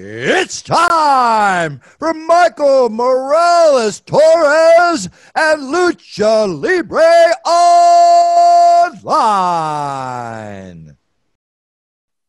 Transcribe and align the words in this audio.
It's 0.00 0.62
time 0.62 1.80
for 1.98 2.14
Michael 2.14 2.88
Morales 2.88 3.98
Torres 3.98 5.10
and 5.34 5.74
Lucha 5.74 6.46
Libre 6.46 7.02
Online. 8.94 10.96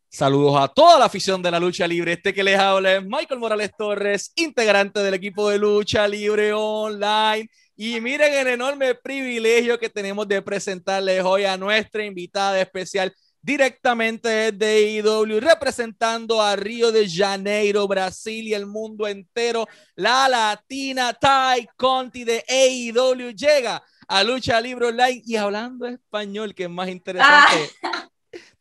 Saludos 0.10 0.60
a 0.60 0.68
toda 0.68 0.97
la 0.97 1.05
afición 1.05 1.44
de 1.44 1.52
la 1.52 1.60
lucha 1.60 1.88
libre. 1.88 2.13
Este 2.13 2.34
que 2.34 2.43
les 2.43 2.57
habla 2.57 2.95
es 2.95 3.05
Michael 3.05 3.39
Morales 3.39 3.70
Torres, 3.77 4.31
integrante 4.36 5.01
del 5.01 5.13
equipo 5.13 5.51
de 5.51 5.59
lucha 5.59 6.07
libre 6.07 6.51
online. 6.51 7.51
Y 7.75 8.01
miren 8.01 8.33
el 8.33 8.47
enorme 8.47 8.95
privilegio 8.95 9.77
que 9.77 9.91
tenemos 9.91 10.27
de 10.27 10.41
presentarles 10.41 11.23
hoy 11.23 11.45
a 11.45 11.55
nuestra 11.55 12.04
invitada 12.04 12.59
especial 12.59 13.13
directamente 13.42 14.52
desde 14.52 15.00
AEW, 15.00 15.39
representando 15.39 16.42
a 16.42 16.56
Río 16.56 16.92
de 16.92 17.08
Janeiro, 17.10 17.88
Brasil 17.88 18.47
y 18.47 18.54
el 18.54 18.66
mundo 18.66 19.07
entero. 19.07 19.68
La 19.96 20.28
latina 20.28 21.14
Tai 21.14 21.68
Conti 21.78 22.24
de 22.24 22.44
AEW 22.47 23.32
llega 23.32 23.82
a 24.07 24.24
Lucha 24.24 24.60
Libre 24.60 24.88
Online 24.88 25.21
y 25.25 25.36
hablando 25.36 25.86
español, 25.86 26.54
que 26.54 26.64
es 26.64 26.70
más 26.70 26.89
interesante. 26.89 27.71
Ah. 27.83 28.10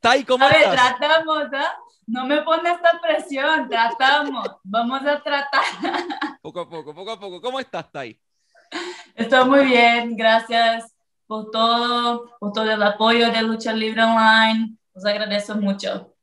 Tai, 0.01 0.25
¿cómo 0.25 0.45
A 0.45 0.49
ver, 0.49 0.71
tratamos, 0.71 1.49
¿ah? 1.53 1.75
No 2.07 2.25
me 2.25 2.41
pone 2.43 2.71
esta 2.71 3.01
presión, 3.03 3.69
tratamos. 3.69 4.49
Vamos 4.63 5.03
a 5.03 5.23
tratar. 5.23 5.65
Poco 6.41 6.61
a 6.61 6.69
poco, 6.69 6.95
poco 6.95 7.11
a 7.11 7.21
poco. 7.21 7.41
¿Cómo 7.41 7.61
estás, 7.61 7.91
Tai? 7.91 8.19
Estoy 9.15 9.45
muy 9.49 9.67
bien, 9.67 10.17
gracias 10.17 10.98
por 11.29 11.53
todo, 11.53 12.37
por 12.41 12.53
todo 12.53 12.71
el 12.73 12.83
apoyo 12.83 13.31
de 13.33 13.43
Lucha 13.43 13.73
Libre 13.75 14.03
Online. 14.03 14.77
Os 14.95 15.05
agradezco 15.07 15.55
mucho. 15.57 16.17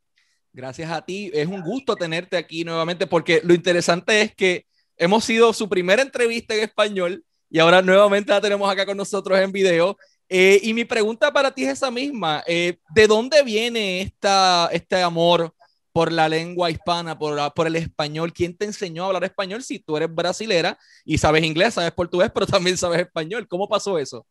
Gracias 0.53 0.91
a 0.91 1.01
ti. 1.05 1.31
Es 1.33 1.47
un 1.47 1.61
gusto 1.61 1.97
tenerte 1.97 2.37
aquí 2.37 2.63
nuevamente 2.65 3.07
porque 3.07 3.41
lo 3.43 3.53
interesante 3.53 4.21
es 4.21 4.35
que 4.35 4.65
hemos 4.97 5.23
sido 5.25 5.53
su 5.53 5.69
primera 5.69 6.01
entrevista 6.01 6.55
en 6.55 6.63
español 6.63 7.25
y 7.49 7.59
ahora 7.59 7.81
nuevamente 7.81 8.31
la 8.31 8.41
tenemos 8.41 8.69
acá 8.71 8.85
con 8.85 8.97
nosotros 8.97 9.39
en 9.39 9.51
video. 9.51 9.97
Eh, 10.29 10.59
y 10.63 10.73
mi 10.73 10.85
pregunta 10.85 11.31
para 11.31 11.51
ti 11.51 11.65
es 11.65 11.73
esa 11.73 11.91
misma. 11.91 12.43
Eh, 12.47 12.79
¿De 12.95 13.07
dónde 13.07 13.43
viene 13.43 14.01
esta, 14.01 14.69
este 14.73 15.01
amor 15.03 15.53
por 15.93 16.11
la 16.11 16.27
lengua 16.27 16.71
hispana, 16.71 17.17
por, 17.17 17.35
la- 17.35 17.51
por 17.51 17.67
el 17.67 17.75
español? 17.75 18.33
¿Quién 18.33 18.57
te 18.57 18.65
enseñó 18.65 19.03
a 19.03 19.07
hablar 19.07 19.25
español 19.25 19.63
si 19.63 19.79
tú 19.79 19.97
eres 19.97 20.13
brasilera 20.13 20.77
y 21.05 21.17
sabes 21.19 21.43
inglés, 21.43 21.75
sabes 21.75 21.91
portugués, 21.91 22.31
pero 22.33 22.47
también 22.47 22.77
sabes 22.77 23.01
español? 23.01 23.47
¿Cómo 23.47 23.69
pasó 23.69 23.99
eso? 23.99 24.25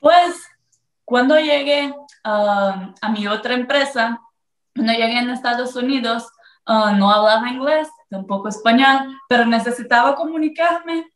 Pues 0.00 0.46
cuando 1.04 1.38
llegué 1.38 1.94
ah, 2.24 2.92
a 3.00 3.08
mi 3.10 3.26
otra 3.26 3.54
empresa, 3.54 4.20
cuando 4.74 4.92
llegué 4.92 5.18
en 5.18 5.30
Estados 5.30 5.74
Unidos, 5.76 6.28
ah, 6.66 6.92
no 6.92 7.10
hablaba 7.10 7.48
inglés, 7.48 7.88
tampoco 8.10 8.48
español, 8.48 9.18
pero 9.28 9.44
necesitaba 9.44 10.14
comunicarme 10.14 11.06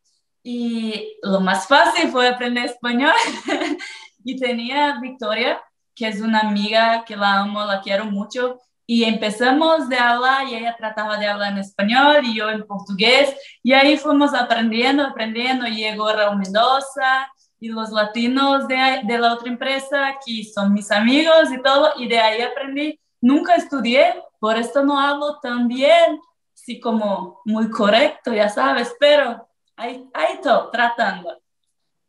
y 0.43 1.17
lo 1.21 1.39
más 1.39 1.67
fácil 1.67 2.09
fue 2.09 2.27
aprender 2.27 2.65
español. 2.65 3.13
y 4.23 4.39
tenía 4.39 4.99
Victoria, 4.99 5.61
que 5.95 6.07
es 6.07 6.21
una 6.21 6.39
amiga 6.39 7.03
que 7.05 7.15
la 7.15 7.39
amo, 7.39 7.63
la 7.65 7.81
quiero 7.81 8.05
mucho. 8.05 8.59
Y 8.87 9.03
empezamos 9.03 9.87
de 9.87 9.97
hablar 9.97 10.47
y 10.47 10.55
ella 10.55 10.75
trataba 10.75 11.17
de 11.17 11.27
hablar 11.27 11.53
en 11.53 11.59
español 11.59 12.25
y 12.25 12.35
yo 12.35 12.49
en 12.49 12.65
portugués. 12.65 13.33
Y 13.63 13.73
ahí 13.73 13.97
fuimos 13.97 14.33
aprendiendo, 14.33 15.03
aprendiendo. 15.03 15.65
Llegó 15.65 16.11
Raúl 16.11 16.37
Mendoza, 16.37 17.31
y 17.61 17.69
los 17.69 17.91
latinos 17.91 18.67
de, 18.67 19.01
de 19.05 19.17
la 19.19 19.33
otra 19.35 19.47
empresa, 19.47 20.15
que 20.25 20.43
son 20.43 20.73
mis 20.73 20.91
amigos 20.91 21.49
y 21.53 21.61
todo, 21.61 21.93
y 21.97 22.07
de 22.09 22.19
ahí 22.19 22.41
aprendí. 22.41 22.99
Nunca 23.21 23.55
estudié, 23.55 24.15
por 24.39 24.57
esto 24.57 24.83
no 24.83 24.99
hablo 24.99 25.39
tan 25.39 25.67
bien, 25.67 26.19
así 26.53 26.79
como 26.79 27.39
muy 27.45 27.69
correcto, 27.69 28.33
ya 28.33 28.49
sabes, 28.49 28.93
pero 28.99 29.47
ahí, 29.75 30.03
ahí 30.13 30.33
estoy, 30.33 30.71
tratando. 30.71 31.37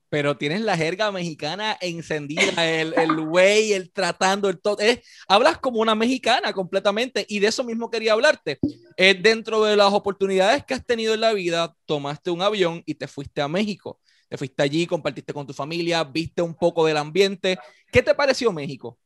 pero 0.09 0.37
tienes 0.37 0.61
la 0.63 0.77
jerga 0.77 1.11
mexicana 1.11 1.77
encendida, 1.81 2.67
el, 2.67 2.95
el 2.99 3.21
güey, 3.21 3.73
el 3.75 3.91
tratando, 3.93 4.49
el 4.51 4.61
todo. 4.61 4.79
es- 4.79 5.01
hablas 5.29 5.59
como 5.59 5.81
una 5.81 5.95
mexicana 5.95 6.53
completamente 6.53 7.25
y 7.29 7.39
de 7.41 7.49
eso 7.49 7.63
mismo 7.65 7.91
quería 7.91 8.13
hablarte. 8.15 8.59
Eh, 8.97 9.15
dentro 9.15 9.65
de 9.65 9.77
las 9.77 9.93
oportunidades 9.93 10.65
que 10.65 10.75
has 10.75 10.85
tenido 10.85 11.15
en 11.15 11.21
la 11.23 11.33
vida, 11.35 11.75
tomaste 11.87 12.31
un 12.31 12.43
avión 12.43 12.83
y 12.87 12.95
te 12.95 13.07
fuiste 13.07 13.41
a 13.43 13.49
México. 13.49 14.01
Te 14.33 14.39
fuiste 14.39 14.63
allí, 14.63 14.87
compartiste 14.87 15.35
con 15.35 15.47
tu 15.47 15.53
familia, 15.53 16.03
viste 16.05 16.41
un 16.41 16.55
poco 16.55 16.87
del 16.87 16.97
ambiente. 16.97 17.59
¿Qué 17.93 18.03
te 18.03 18.15
pareció 18.15 18.51
México? 18.51 18.97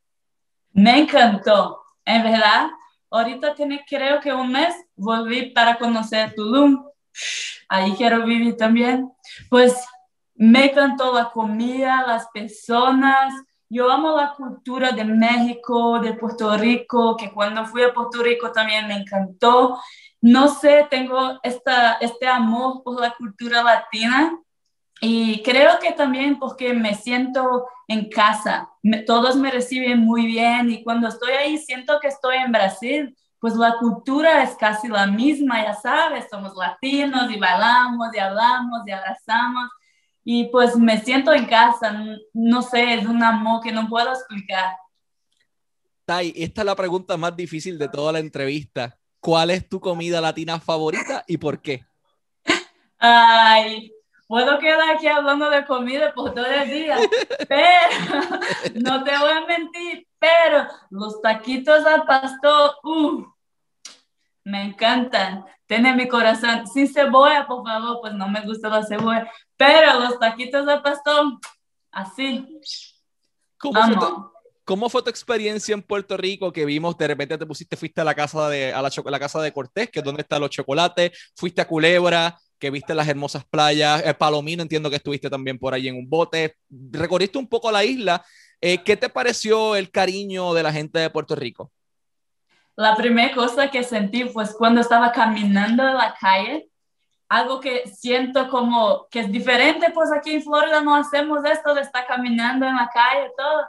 Me 0.70 1.00
encantó, 1.00 1.82
en 2.04 2.22
verdad. 2.22 2.68
Ahorita 3.10 3.52
tiene 3.52 3.84
creo 3.88 4.20
que 4.20 4.32
un 4.32 4.52
mes 4.52 4.72
volví 4.94 5.50
para 5.50 5.78
conocer 5.78 6.32
Tulum. 6.36 6.80
Ahí 7.68 7.94
quiero 7.96 8.24
vivir 8.24 8.56
también. 8.56 9.10
Pues 9.50 9.74
me 10.36 10.66
encantó 10.66 11.12
la 11.12 11.28
comida, 11.32 12.06
las 12.06 12.28
personas. 12.32 13.34
Yo 13.68 13.90
amo 13.90 14.16
la 14.16 14.32
cultura 14.32 14.92
de 14.92 15.04
México, 15.04 15.98
de 15.98 16.12
Puerto 16.12 16.56
Rico, 16.56 17.16
que 17.16 17.32
cuando 17.32 17.66
fui 17.66 17.82
a 17.82 17.92
Puerto 17.92 18.22
Rico 18.22 18.52
también 18.52 18.86
me 18.86 18.94
encantó. 18.94 19.76
No 20.20 20.46
sé, 20.46 20.86
tengo 20.88 21.40
esta, 21.42 21.94
este 21.94 22.28
amor 22.28 22.84
por 22.84 23.00
la 23.00 23.12
cultura 23.16 23.64
latina 23.64 24.40
y 25.00 25.42
creo 25.42 25.78
que 25.80 25.92
también 25.92 26.38
porque 26.38 26.72
me 26.72 26.94
siento 26.94 27.66
en 27.88 28.08
casa, 28.08 28.70
me- 28.82 29.02
todos 29.02 29.36
me 29.36 29.50
reciben 29.50 30.00
muy 30.00 30.26
bien 30.26 30.70
y 30.70 30.82
cuando 30.82 31.08
estoy 31.08 31.32
ahí 31.32 31.58
siento 31.58 31.98
que 32.00 32.08
estoy 32.08 32.36
en 32.38 32.52
Brasil, 32.52 33.16
pues 33.38 33.54
la 33.54 33.76
cultura 33.78 34.42
es 34.42 34.56
casi 34.56 34.88
la 34.88 35.06
misma, 35.06 35.62
ya 35.62 35.74
sabes, 35.74 36.26
somos 36.30 36.54
latinos 36.56 37.30
y 37.30 37.38
bailamos 37.38 38.08
y 38.14 38.18
hablamos 38.18 38.80
y 38.86 38.90
abrazamos 38.90 39.68
y 40.24 40.44
pues 40.46 40.76
me 40.76 40.98
siento 40.98 41.32
en 41.32 41.44
casa, 41.46 41.88
n- 41.90 42.18
no 42.32 42.62
sé, 42.62 42.94
es 42.94 43.06
un 43.06 43.22
amor 43.22 43.62
que 43.62 43.72
no 43.72 43.88
puedo 43.88 44.10
explicar. 44.12 44.76
Tai, 46.04 46.32
esta 46.36 46.62
es 46.62 46.66
la 46.66 46.76
pregunta 46.76 47.16
más 47.16 47.36
difícil 47.36 47.78
de 47.78 47.88
toda 47.88 48.12
la 48.12 48.20
entrevista. 48.20 48.96
¿Cuál 49.20 49.50
es 49.50 49.68
tu 49.68 49.80
comida 49.80 50.20
latina 50.20 50.60
favorita 50.60 51.24
y 51.26 51.36
por 51.36 51.60
qué? 51.60 51.84
Ay, 52.98 53.92
puedo 54.26 54.58
quedar 54.58 54.90
aquí 54.90 55.06
hablando 55.06 55.48
de 55.50 55.64
comida 55.64 56.12
por 56.14 56.34
todo 56.34 56.46
el 56.46 56.68
día, 56.70 56.98
pero 57.48 57.60
no 58.74 59.04
te 59.04 59.16
voy 59.18 59.30
a 59.30 59.46
mentir, 59.46 60.06
pero 60.18 60.66
los 60.90 61.20
taquitos 61.22 61.84
al 61.86 62.04
pastor, 62.04 62.76
uh, 62.84 63.24
me 64.44 64.62
encantan. 64.64 65.44
Tiene 65.66 65.94
mi 65.94 66.06
corazón. 66.06 66.66
Sin 66.68 66.86
cebolla, 66.86 67.46
por 67.46 67.64
favor, 67.66 67.98
pues 68.00 68.14
no 68.14 68.28
me 68.28 68.40
gusta 68.42 68.68
la 68.68 68.84
cebolla, 68.84 69.30
pero 69.56 69.98
los 70.00 70.18
taquitos 70.18 70.66
al 70.68 70.82
pastor, 70.82 71.38
así, 71.90 72.46
¿Cómo 73.58 73.82
fue, 73.82 73.94
tu, 73.96 74.32
cómo 74.64 74.88
fue 74.88 75.02
tu 75.02 75.10
experiencia 75.10 75.72
en 75.74 75.82
Puerto 75.82 76.16
Rico 76.16 76.52
que 76.52 76.64
vimos, 76.64 76.96
de 76.98 77.08
repente 77.08 77.38
te 77.38 77.46
pusiste, 77.46 77.76
fuiste 77.76 78.00
a 78.00 78.04
la 78.04 78.14
casa 78.14 78.48
de, 78.48 78.72
a 78.72 78.82
la, 78.82 78.90
choco- 78.90 79.10
la 79.10 79.18
casa 79.18 79.40
de 79.40 79.52
Cortés, 79.52 79.90
que 79.90 80.00
es 80.00 80.04
donde 80.04 80.22
están 80.22 80.40
los 80.40 80.50
chocolates, 80.50 81.32
fuiste 81.34 81.62
a 81.62 81.66
Culebra, 81.66 82.38
que 82.58 82.70
viste 82.70 82.94
las 82.94 83.08
hermosas 83.08 83.44
playas, 83.44 84.02
el 84.04 84.16
Palomino, 84.16 84.62
entiendo 84.62 84.90
que 84.90 84.96
estuviste 84.96 85.28
también 85.28 85.58
por 85.58 85.74
ahí 85.74 85.88
en 85.88 85.96
un 85.96 86.08
bote, 86.08 86.56
recorriste 86.70 87.38
un 87.38 87.48
poco 87.48 87.70
la 87.70 87.84
isla. 87.84 88.24
Eh, 88.60 88.82
¿Qué 88.82 88.96
te 88.96 89.08
pareció 89.08 89.76
el 89.76 89.90
cariño 89.90 90.54
de 90.54 90.62
la 90.62 90.72
gente 90.72 90.98
de 90.98 91.10
Puerto 91.10 91.34
Rico? 91.34 91.70
La 92.74 92.94
primera 92.94 93.34
cosa 93.34 93.70
que 93.70 93.82
sentí 93.82 94.24
fue 94.24 94.44
cuando 94.56 94.80
estaba 94.80 95.12
caminando 95.12 95.86
en 95.86 95.94
la 95.94 96.14
calle, 96.18 96.68
algo 97.28 97.60
que 97.60 97.86
siento 97.88 98.48
como 98.48 99.06
que 99.10 99.20
es 99.20 99.32
diferente, 99.32 99.90
pues 99.92 100.10
aquí 100.12 100.34
en 100.34 100.42
Florida 100.42 100.80
no 100.80 100.94
hacemos 100.94 101.44
esto 101.44 101.74
de 101.74 101.80
estar 101.80 102.06
caminando 102.06 102.66
en 102.66 102.76
la 102.76 102.88
calle, 102.92 103.30
todo. 103.36 103.66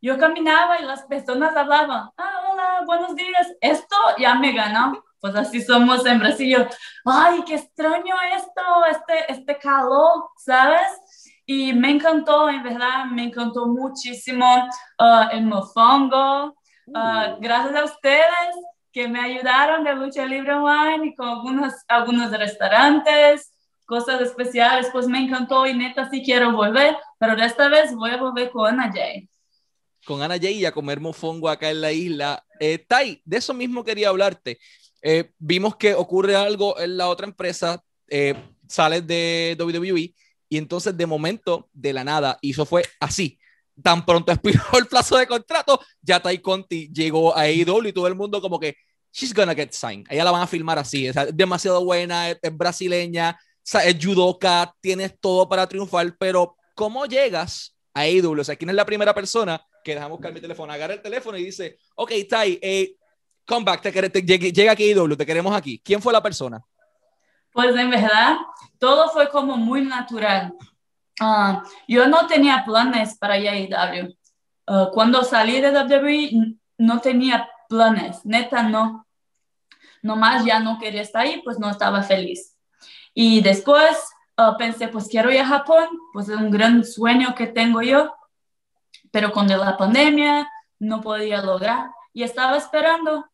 Yo 0.00 0.18
caminaba 0.18 0.78
y 0.78 0.84
las 0.84 1.02
personas 1.04 1.56
hablaban, 1.56 2.10
ah, 2.16 2.50
hola, 2.50 2.82
buenos 2.84 3.16
días, 3.16 3.50
esto 3.60 3.96
ya 4.18 4.34
me 4.34 4.52
ganó. 4.52 5.02
Pues 5.24 5.36
así 5.36 5.62
somos 5.62 6.04
en 6.04 6.18
Brasil. 6.18 6.50
Yo, 6.50 6.66
Ay, 7.06 7.42
qué 7.46 7.54
extraño 7.54 8.14
esto, 8.36 8.62
este, 8.90 9.32
este 9.32 9.56
calor, 9.56 10.28
¿sabes? 10.36 11.40
Y 11.46 11.72
me 11.72 11.92
encantó, 11.92 12.50
en 12.50 12.62
verdad, 12.62 13.06
me 13.06 13.24
encantó 13.24 13.66
muchísimo 13.66 14.44
ah, 14.98 15.30
el 15.32 15.46
mofongo. 15.46 16.54
Ah, 16.94 17.38
gracias 17.40 17.74
a 17.74 17.84
ustedes 17.84 18.54
que 18.92 19.08
me 19.08 19.18
ayudaron 19.18 19.82
de 19.82 19.94
Lucha 19.94 20.26
Libre 20.26 20.52
Online 20.56 21.06
y 21.06 21.14
con 21.14 21.26
algunos, 21.26 21.72
algunos 21.88 22.30
restaurantes, 22.30 23.50
cosas 23.86 24.20
especiales, 24.20 24.90
pues 24.92 25.06
me 25.06 25.20
encantó 25.20 25.66
y 25.66 25.72
neta 25.72 26.10
sí 26.10 26.22
quiero 26.22 26.52
volver, 26.52 26.98
pero 27.18 27.34
de 27.34 27.46
esta 27.46 27.68
vez 27.68 27.94
voy 27.94 28.10
a 28.10 28.18
volver 28.18 28.50
con 28.50 28.66
Ana 28.66 28.92
Jay. 28.92 29.26
con 30.04 30.20
Ana 30.20 30.36
Jay 30.38 30.58
y 30.58 30.66
a 30.66 30.72
comer 30.72 31.00
mofongo 31.00 31.48
acá 31.48 31.70
en 31.70 31.80
la 31.80 31.92
isla. 31.92 32.44
Eh, 32.60 32.76
tai, 32.76 33.22
de 33.24 33.38
eso 33.38 33.54
mismo 33.54 33.82
quería 33.82 34.10
hablarte. 34.10 34.58
Eh, 35.06 35.32
vimos 35.38 35.76
que 35.76 35.92
ocurre 35.94 36.34
algo 36.34 36.80
en 36.80 36.96
la 36.96 37.10
otra 37.10 37.26
empresa, 37.26 37.84
eh, 38.08 38.34
sales 38.66 39.06
de 39.06 39.54
WWE 39.60 40.14
y 40.48 40.56
entonces 40.56 40.96
de 40.96 41.04
momento, 41.04 41.68
de 41.74 41.92
la 41.92 42.04
nada, 42.04 42.38
y 42.40 42.52
eso 42.52 42.64
fue 42.64 42.84
así. 43.00 43.38
Tan 43.82 44.06
pronto 44.06 44.32
expiró 44.32 44.62
el 44.78 44.86
plazo 44.86 45.18
de 45.18 45.26
contrato, 45.26 45.78
ya 46.00 46.20
Tai 46.20 46.38
Conti 46.38 46.88
llegó 46.90 47.36
a 47.36 47.42
AEW 47.42 47.88
y 47.88 47.92
todo 47.92 48.06
el 48.06 48.14
mundo 48.14 48.40
como 48.40 48.58
que, 48.58 48.76
she's 49.12 49.34
gonna 49.34 49.54
get 49.54 49.72
signed. 49.72 50.06
Ella 50.08 50.24
la 50.24 50.30
van 50.30 50.42
a 50.42 50.46
filmar 50.46 50.78
así. 50.78 51.06
Es 51.06 51.14
demasiado 51.34 51.84
buena, 51.84 52.30
es, 52.30 52.38
brasileña, 52.52 53.38
es 53.62 53.96
judoka, 54.02 54.74
tienes 54.80 55.20
todo 55.20 55.46
para 55.46 55.68
triunfar, 55.68 56.16
pero 56.18 56.56
¿cómo 56.74 57.04
llegas 57.04 57.76
a 57.92 58.00
AEW? 58.00 58.40
O 58.40 58.44
sea, 58.44 58.56
¿quién 58.56 58.70
es 58.70 58.76
la 58.76 58.86
primera 58.86 59.14
persona 59.14 59.62
que 59.84 59.94
deja 59.94 60.06
buscar 60.06 60.32
mi 60.32 60.40
teléfono? 60.40 60.72
Agarra 60.72 60.94
el 60.94 61.02
teléfono 61.02 61.36
y 61.36 61.44
dice, 61.44 61.76
ok, 61.94 62.12
Tai, 62.26 62.58
eh, 62.62 62.96
come 63.46 63.64
back, 63.64 63.82
te, 63.82 64.22
llega 64.22 64.72
aquí 64.72 64.92
AEW, 64.92 65.16
te 65.16 65.26
queremos 65.26 65.54
aquí. 65.54 65.80
¿Quién 65.84 66.00
fue 66.00 66.12
la 66.12 66.22
persona? 66.22 66.64
Pues 67.52 67.74
en 67.76 67.90
verdad, 67.90 68.36
todo 68.78 69.08
fue 69.10 69.28
como 69.28 69.56
muy 69.56 69.82
natural. 69.82 70.54
Ah, 71.20 71.62
yo 71.86 72.06
no 72.08 72.26
tenía 72.26 72.64
planes 72.64 73.16
para 73.18 73.38
ir 73.38 73.74
a 73.74 73.82
AEW. 73.82 74.16
Ah, 74.66 74.90
cuando 74.92 75.22
salí 75.22 75.60
de 75.60 75.70
WWE, 75.70 76.56
no 76.78 77.00
tenía 77.00 77.48
planes, 77.68 78.24
neta 78.24 78.62
no. 78.62 79.06
Nomás 80.02 80.44
ya 80.44 80.60
no 80.60 80.78
quería 80.78 81.02
estar 81.02 81.22
ahí, 81.22 81.40
pues 81.42 81.58
no 81.58 81.70
estaba 81.70 82.02
feliz. 82.02 82.56
Y 83.14 83.40
después 83.40 83.96
uh, 84.36 84.56
pensé, 84.58 84.88
pues 84.88 85.08
quiero 85.08 85.30
ir 85.30 85.40
a 85.40 85.46
Japón, 85.46 85.86
pues 86.12 86.28
es 86.28 86.36
un 86.36 86.50
gran 86.50 86.84
sueño 86.84 87.34
que 87.34 87.46
tengo 87.46 87.80
yo, 87.80 88.14
pero 89.10 89.32
con 89.32 89.46
la 89.46 89.76
pandemia 89.76 90.48
no 90.78 91.00
podía 91.00 91.40
lograr 91.40 91.90
y 92.12 92.22
estaba 92.22 92.56
esperando 92.56 93.24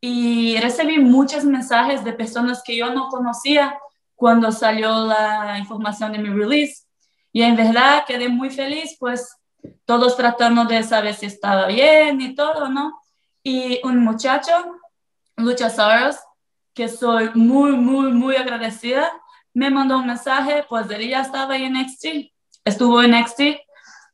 y 0.00 0.58
recibí 0.58 0.98
muchos 0.98 1.44
mensajes 1.44 2.02
de 2.04 2.12
personas 2.12 2.62
que 2.64 2.76
yo 2.76 2.92
no 2.92 3.08
conocía 3.08 3.78
cuando 4.14 4.50
salió 4.52 5.06
la 5.06 5.58
información 5.58 6.12
de 6.12 6.18
mi 6.18 6.28
release 6.28 6.84
y 7.32 7.42
en 7.42 7.56
verdad 7.56 8.04
quedé 8.06 8.28
muy 8.28 8.50
feliz, 8.50 8.96
pues 8.98 9.36
todos 9.84 10.16
tratando 10.16 10.64
de 10.64 10.82
saber 10.82 11.14
si 11.14 11.26
estaba 11.26 11.66
bien 11.66 12.20
y 12.20 12.34
todo, 12.34 12.68
¿no? 12.68 13.00
Y 13.42 13.80
un 13.84 14.02
muchacho, 14.02 14.52
Lucha 15.36 15.70
Saros, 15.70 16.16
que 16.74 16.88
soy 16.88 17.30
muy, 17.34 17.72
muy, 17.72 18.12
muy 18.12 18.36
agradecida, 18.36 19.10
me 19.52 19.70
mandó 19.70 19.98
un 19.98 20.06
mensaje, 20.06 20.64
pues 20.68 20.90
él 20.90 21.08
ya 21.08 21.20
estaba 21.20 21.56
en 21.56 21.74
NXT, 21.74 22.06
estuvo 22.64 23.02
en 23.02 23.12
NXT 23.12 23.40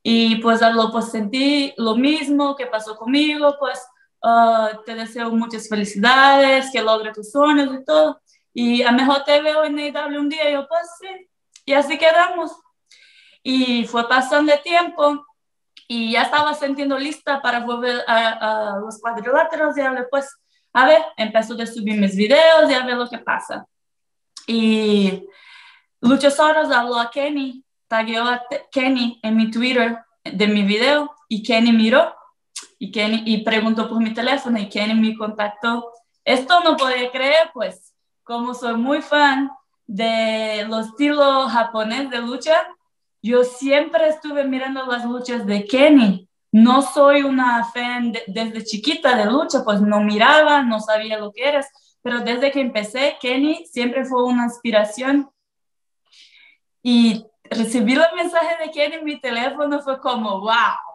y 0.03 0.37
pues 0.37 0.63
habló, 0.63 0.91
pues 0.91 1.11
sentí 1.11 1.75
lo 1.77 1.97
mismo 1.97 2.57
que 2.57 2.67
pasó 2.67 2.97
conmigo, 2.97 3.57
pues 3.59 3.81
uh, 4.23 4.83
te 4.85 4.95
deseo 4.95 5.31
muchas 5.31 5.69
felicidades, 5.69 6.71
que 6.73 6.83
logre 6.83 7.13
tus 7.13 7.31
sueños 7.31 7.75
y 7.75 7.85
todo. 7.85 8.21
Y 8.53 8.83
a 8.83 8.93
mejor 8.93 9.25
te 9.25 9.41
veo 9.43 9.65
en 9.65 9.79
AEW 9.79 10.19
un 10.19 10.29
día, 10.29 10.49
y 10.49 10.55
yo 10.55 10.67
pues 10.67 10.87
sí, 11.01 11.29
y 11.67 11.73
así 11.73 11.99
quedamos. 11.99 12.53
Y 13.43 13.85
fue 13.85 14.09
pasando 14.09 14.53
el 14.53 14.63
tiempo 14.63 15.25
y 15.89 16.13
ya 16.13 16.23
estaba 16.23 16.55
sintiendo 16.55 16.99
lista 16.99 17.41
para 17.41 17.61
volver 17.61 18.03
a, 18.09 18.79
los 18.81 18.99
cuadriláteros 19.01 19.77
y 19.77 19.83
después, 19.83 20.09
pues, 20.11 20.37
a 20.73 20.87
ver, 20.87 21.03
empezó 21.17 21.55
a 21.61 21.67
subir 21.67 22.01
mis 22.01 22.17
videos 22.17 22.71
y 22.71 22.75
a 22.75 22.85
ver 22.85 22.97
lo 22.97 23.09
que 23.09 23.19
pasa. 23.19 23.67
Y 24.47 25.27
Luchasaurus 26.01 26.73
habló 26.73 26.99
a 26.99 27.11
Kenny, 27.11 27.65
tagueó 27.89 28.25
a 28.25 28.43
Kenny 28.71 29.21
en 29.23 29.37
mi 29.37 29.51
Twitter 29.51 29.99
de 30.25 30.47
mi 30.49 30.63
video 30.63 31.15
y 31.29 31.43
Kenny 31.43 31.73
miró 31.73 32.16
y, 32.79 32.91
Kenny, 32.91 33.23
y 33.25 33.43
preguntó 33.43 33.89
por 33.89 34.01
mi 34.01 34.13
teléfono 34.13 34.59
y 34.59 34.69
Kenny 34.69 34.95
me 34.95 35.17
contactó. 35.17 35.91
Esto 36.25 36.61
no 36.61 36.77
podía 36.77 37.11
creer, 37.11 37.51
pues, 37.55 37.95
como 38.23 38.55
soy 38.55 38.75
muy 38.75 39.03
fan 39.03 39.51
de 39.87 40.67
los 40.69 40.89
estilos 40.89 41.51
japonés 41.51 42.11
de 42.11 42.19
lucha, 42.19 42.55
yo 43.23 43.45
siempre 43.45 44.09
estuve 44.09 44.45
mirando 44.45 44.85
las 44.87 45.05
luchas 45.05 45.47
de 45.47 45.65
Kenny. 45.65 46.29
No 46.53 46.83
soy 46.83 47.23
una 47.23 47.65
fan 47.65 48.13
desde 48.27 48.65
chiquita 48.65 49.17
de 49.17 49.27
lucha, 49.27 49.65
pues 49.65 49.81
no 49.81 50.01
miraba, 50.01 50.63
no 50.63 50.81
sabía 50.81 51.19
lo 51.19 51.33
que 51.33 51.49
eres, 51.49 51.67
pero 52.03 52.21
desde 52.21 52.51
que 52.51 52.61
empecé, 52.61 53.17
Kenny 53.21 53.67
siempre 53.67 54.05
fue 54.05 54.25
una 54.25 54.45
inspiración. 54.45 55.31
Y 56.83 57.27
recibir 57.51 57.99
el 57.99 58.17
mensaje 58.17 58.65
de 58.65 58.71
Kenny 58.71 58.97
en 58.97 59.05
mi 59.05 59.21
teléfono 59.21 59.81
fue 59.81 60.01
como, 60.01 60.41
wow. 60.41 60.86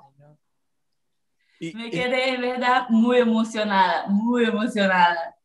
Me 1.61 1.91
quedé, 1.91 2.31
de 2.31 2.37
verdad, 2.37 2.87
muy 2.89 3.17
emocionada, 3.17 4.07
muy 4.07 4.45
emocionada. 4.45 5.35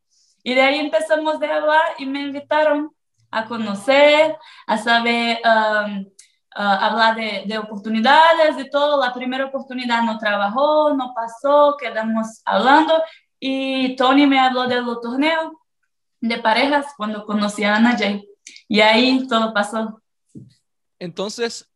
Y 0.43 0.55
de 0.55 0.61
ahí 0.61 0.79
empezamos 0.79 1.41
a 1.41 1.55
hablar 1.55 1.83
y 1.99 2.07
me 2.07 2.21
invitaron 2.21 2.91
a 3.29 3.45
conocer, 3.45 4.35
a 4.65 4.77
saber 4.77 5.39
um, 5.45 6.05
hablar 6.55 7.15
de, 7.15 7.43
de, 7.45 7.57
oportunidades 7.59 8.57
y 8.57 8.67
todo. 8.69 8.99
La 8.99 9.13
primera 9.13 9.45
oportunidad 9.45 10.01
no 10.01 10.17
trabajó, 10.17 10.93
no 10.93 11.13
pasó, 11.13 11.75
quedamos 11.79 12.41
hablando 12.45 13.03
y 13.39 13.95
Tony 13.95 14.25
me 14.25 14.39
habló 14.39 14.67
del 14.67 14.85
torneo 15.01 15.61
de 16.19 16.37
parejas 16.39 16.87
cuando 16.97 17.25
conocí 17.25 17.63
a 17.63 17.75
Ana 17.75 17.95
Jay. 17.95 18.27
Y 18.67 18.79
ahí 18.79 19.27
todo 19.27 19.53
pasó. 19.53 20.01
Entonces, 20.99 21.69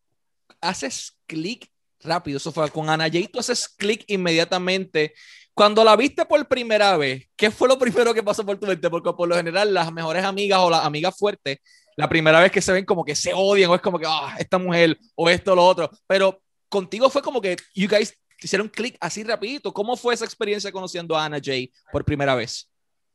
haces 0.59 1.17
clic 1.27 1.70
rápido. 2.03 2.37
Eso 2.37 2.51
fue 2.51 2.69
con 2.71 2.89
Ana 2.89 3.09
Jay, 3.09 3.27
tú 3.27 3.39
haces 3.39 3.67
clic 3.67 4.03
inmediatamente. 4.07 5.13
Cuando 5.53 5.83
la 5.83 5.95
viste 5.95 6.25
por 6.25 6.47
primera 6.47 6.95
vez, 6.97 7.27
¿qué 7.35 7.51
fue 7.51 7.67
lo 7.67 7.77
primero 7.77 8.13
que 8.13 8.23
pasó 8.23 8.45
por 8.45 8.57
tu 8.57 8.67
mente? 8.67 8.89
Porque 8.89 9.11
por 9.13 9.27
lo 9.27 9.35
general 9.35 9.73
las 9.73 9.91
mejores 9.91 10.23
amigas 10.23 10.59
o 10.59 10.69
las 10.69 10.85
amigas 10.85 11.15
fuertes 11.17 11.59
la 11.95 12.09
primera 12.09 12.39
vez 12.39 12.51
que 12.51 12.61
se 12.61 12.71
ven 12.71 12.85
como 12.85 13.03
que 13.03 13.15
se 13.15 13.33
odian 13.33 13.69
o 13.69 13.75
es 13.75 13.81
como 13.81 13.99
que, 13.99 14.05
ah, 14.07 14.35
esta 14.39 14.57
mujer 14.57 14.97
o 15.15 15.29
esto 15.29 15.53
o 15.53 15.55
lo 15.55 15.65
otro. 15.65 15.89
Pero 16.07 16.41
contigo 16.69 17.09
fue 17.09 17.21
como 17.21 17.41
que 17.41 17.57
you 17.75 17.87
guys 17.87 18.17
hicieron 18.41 18.69
clic 18.69 18.97
así 18.99 19.23
rapidito. 19.23 19.73
¿Cómo 19.73 19.95
fue 19.95 20.13
esa 20.13 20.25
experiencia 20.25 20.71
conociendo 20.71 21.15
a 21.15 21.25
Ana 21.25 21.39
Jay 21.43 21.71
por 21.91 22.05
primera 22.05 22.35
vez? 22.35 22.69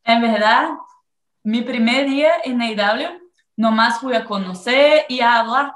En 0.04 0.22
verdad, 0.22 0.70
mi 1.42 1.62
primer 1.62 2.08
día 2.08 2.30
en 2.44 2.60
AEW, 2.60 3.20
nomás 3.56 4.00
fui 4.00 4.14
a 4.14 4.24
conocer 4.24 5.04
y 5.08 5.20
a 5.20 5.40
hablar. 5.40 5.72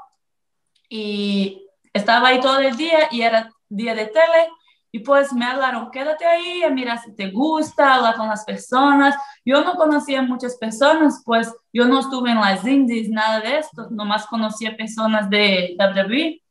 Y 0.87 1.67
estaba 1.93 2.29
ahí 2.29 2.39
todo 2.39 2.59
el 2.59 2.75
día 2.75 3.07
y 3.11 3.21
era 3.21 3.51
día 3.69 3.95
de 3.95 4.05
tele 4.07 4.49
y 4.93 4.99
pues 4.99 5.31
me 5.31 5.45
hablaron, 5.45 5.89
quédate 5.89 6.25
ahí, 6.25 6.63
mira 6.71 6.97
si 6.97 7.15
te 7.15 7.31
gusta, 7.31 7.95
hablar 7.95 8.17
con 8.17 8.27
las 8.27 8.43
personas. 8.43 9.15
Yo 9.45 9.63
no 9.63 9.75
conocía 9.75 10.21
muchas 10.21 10.57
personas, 10.57 11.21
pues 11.25 11.53
yo 11.71 11.85
no 11.85 12.01
estuve 12.01 12.31
en 12.31 12.41
las 12.41 12.65
indies, 12.67 13.09
nada 13.09 13.39
de 13.39 13.59
esto, 13.59 13.87
nomás 13.89 14.25
conocía 14.27 14.75
personas 14.75 15.29
de 15.29 15.77
WWE. 15.79 16.41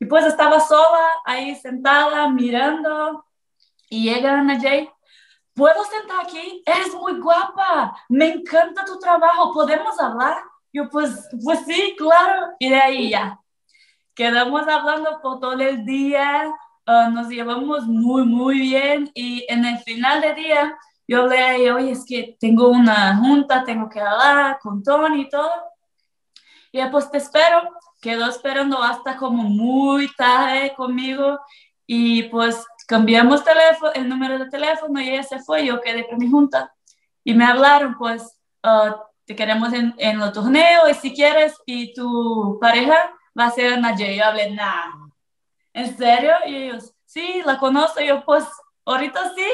Y 0.00 0.06
pues 0.06 0.24
estaba 0.24 0.60
sola 0.60 1.08
ahí 1.26 1.54
sentada 1.56 2.28
mirando 2.30 3.26
y 3.90 4.04
llega 4.04 4.38
Ana 4.38 4.58
Jay. 4.58 4.88
¿Puedo 5.52 5.84
sentar 5.84 6.24
aquí? 6.24 6.62
Eres 6.64 6.94
muy 6.94 7.20
guapa, 7.20 7.94
me 8.08 8.28
encanta 8.28 8.84
tu 8.86 8.98
trabajo, 8.98 9.52
¿podemos 9.52 10.00
hablar? 10.00 10.38
Yo 10.72 10.88
pues, 10.88 11.28
pues 11.44 11.60
sí, 11.66 11.94
claro. 11.96 12.54
Y 12.58 12.70
de 12.70 12.76
ahí 12.76 13.10
ya. 13.10 13.38
Quedamos 14.14 14.66
hablando 14.68 15.20
por 15.22 15.40
todo 15.40 15.60
el 15.60 15.84
día, 15.84 16.54
Ah, 16.86 17.08
nos 17.10 17.28
llevamos 17.28 17.86
muy, 17.86 18.26
muy 18.26 18.58
bien 18.60 19.10
y 19.14 19.46
en 19.48 19.64
el 19.64 19.78
final 19.78 20.20
del 20.20 20.34
día 20.34 20.76
yo 21.08 21.22
hablé 21.22 21.38
a 21.38 21.54
ella, 21.54 21.74
oye, 21.76 21.92
es 21.92 22.04
que 22.06 22.36
tengo 22.38 22.68
una 22.68 23.16
junta, 23.16 23.64
tengo 23.64 23.88
que 23.88 24.00
hablar 24.00 24.58
con 24.60 24.82
Tony 24.82 25.22
y 25.22 25.28
todo. 25.30 25.50
Y 26.72 26.84
pues 26.88 27.10
te 27.10 27.18
espero, 27.18 27.62
quedó 28.02 28.26
esperando 28.28 28.82
hasta 28.82 29.16
como 29.16 29.44
muy 29.44 30.12
tarde 30.14 30.74
conmigo 30.74 31.38
y 31.86 32.24
pues 32.24 32.62
cambiamos 32.86 33.44
teléfono, 33.44 33.92
el 33.94 34.06
número 34.06 34.38
de 34.38 34.50
teléfono 34.50 35.00
y 35.00 35.08
ella 35.08 35.22
se 35.22 35.38
fue, 35.40 35.64
yo 35.64 35.80
quedé 35.80 36.06
con 36.06 36.18
mi 36.18 36.30
junta. 36.30 36.74
Y 37.24 37.32
me 37.32 37.46
hablaron, 37.46 37.96
pues, 37.96 38.38
ah, 38.62 39.02
te 39.24 39.34
queremos 39.34 39.72
en, 39.72 39.94
en 39.96 40.20
el 40.20 40.32
torneo 40.32 40.88
y 40.90 40.94
si 40.94 41.14
quieres 41.14 41.54
y 41.64 41.94
tu 41.94 42.58
pareja 42.60 43.10
va 43.38 43.46
a 43.46 43.50
ser 43.50 43.80
Naye. 43.80 44.16
Yo 44.16 44.24
hablé, 44.24 44.50
nada 44.50 44.92
¿en 45.74 45.96
serio? 45.96 46.32
Y 46.46 46.56
ellos, 46.56 46.92
sí, 47.04 47.42
la 47.44 47.58
conozco. 47.58 48.00
Y 48.00 48.06
yo, 48.06 48.24
pues, 48.24 48.44
ahorita 48.84 49.32
sí. 49.34 49.48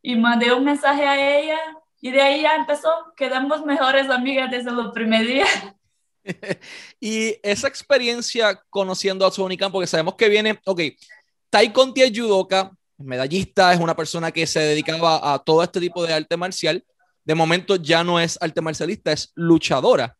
Y 0.00 0.16
mandé 0.16 0.52
un 0.52 0.64
mensaje 0.64 1.06
a 1.06 1.38
ella 1.38 1.58
y 2.00 2.10
de 2.10 2.22
ahí 2.22 2.42
ya 2.42 2.54
empezó. 2.54 2.88
Quedamos 3.16 3.64
mejores 3.64 4.08
amigas 4.08 4.50
desde 4.50 4.70
el 4.70 4.90
primer 4.92 5.26
día. 5.26 5.46
y 7.00 7.36
esa 7.42 7.68
experiencia 7.68 8.60
conociendo 8.70 9.26
a 9.26 9.30
Sony 9.30 9.56
Khan, 9.58 9.72
porque 9.72 9.86
sabemos 9.86 10.14
que 10.14 10.28
viene, 10.28 10.58
ok, 10.64 10.80
Tai 11.50 11.72
Conti 11.72 12.02
es 12.02 12.18
judoka, 12.18 12.72
medallista, 12.96 13.72
es 13.72 13.80
una 13.80 13.94
persona 13.94 14.30
que 14.30 14.46
se 14.46 14.60
dedicaba 14.60 15.34
a 15.34 15.38
todo 15.38 15.62
este 15.62 15.80
tipo 15.80 16.04
de 16.06 16.14
arte 16.14 16.36
marcial. 16.36 16.84
De 17.24 17.34
momento 17.34 17.76
ya 17.76 18.02
no 18.02 18.18
es 18.18 18.38
arte 18.40 18.60
marcialista, 18.60 19.12
es 19.12 19.30
luchadora 19.34 20.16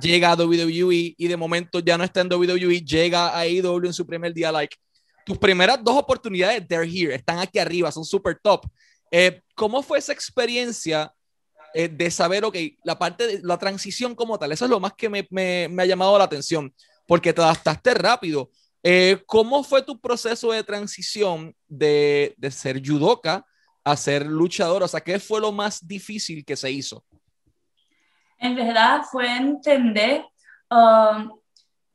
llega 0.00 0.30
a 0.30 0.34
WWE 0.34 1.14
y 1.16 1.28
de 1.28 1.36
momento 1.36 1.80
ya 1.80 1.98
no 1.98 2.04
está 2.04 2.20
en 2.20 2.32
WWE, 2.32 2.80
llega 2.80 3.28
a 3.28 3.40
AEW 3.40 3.86
en 3.86 3.92
su 3.92 4.06
primer 4.06 4.32
día, 4.32 4.52
like, 4.52 4.76
tus 5.24 5.38
primeras 5.38 5.82
dos 5.82 5.96
oportunidades, 5.96 6.66
they're 6.68 6.88
here, 6.88 7.14
están 7.14 7.38
aquí 7.40 7.58
arriba, 7.58 7.90
son 7.90 8.04
super 8.04 8.38
top. 8.40 8.64
Eh, 9.10 9.42
¿Cómo 9.56 9.82
fue 9.82 9.98
esa 9.98 10.12
experiencia 10.12 11.12
eh, 11.74 11.88
de 11.88 12.10
saber, 12.10 12.44
ok, 12.44 12.56
la 12.84 12.96
parte 12.98 13.26
de 13.26 13.40
la 13.42 13.58
transición 13.58 14.14
como 14.14 14.38
tal? 14.38 14.52
Eso 14.52 14.64
es 14.66 14.70
lo 14.70 14.78
más 14.78 14.92
que 14.92 15.08
me, 15.08 15.26
me, 15.30 15.68
me 15.68 15.82
ha 15.82 15.86
llamado 15.86 16.16
la 16.16 16.24
atención, 16.24 16.72
porque 17.08 17.32
te 17.32 17.42
adaptaste 17.42 17.94
rápido. 17.94 18.50
Eh, 18.84 19.20
¿Cómo 19.26 19.64
fue 19.64 19.82
tu 19.82 20.00
proceso 20.00 20.52
de 20.52 20.62
transición 20.62 21.56
de, 21.66 22.34
de 22.36 22.50
ser 22.52 22.80
judoka 22.80 23.44
a 23.82 23.96
ser 23.96 24.26
luchadora? 24.26 24.84
O 24.84 24.88
sea, 24.88 25.00
¿qué 25.00 25.18
fue 25.18 25.40
lo 25.40 25.50
más 25.50 25.84
difícil 25.84 26.44
que 26.44 26.54
se 26.54 26.70
hizo? 26.70 27.04
En 28.38 28.54
verdad 28.54 29.02
fue 29.10 29.26
entender, 29.36 30.24
um, 30.70 31.30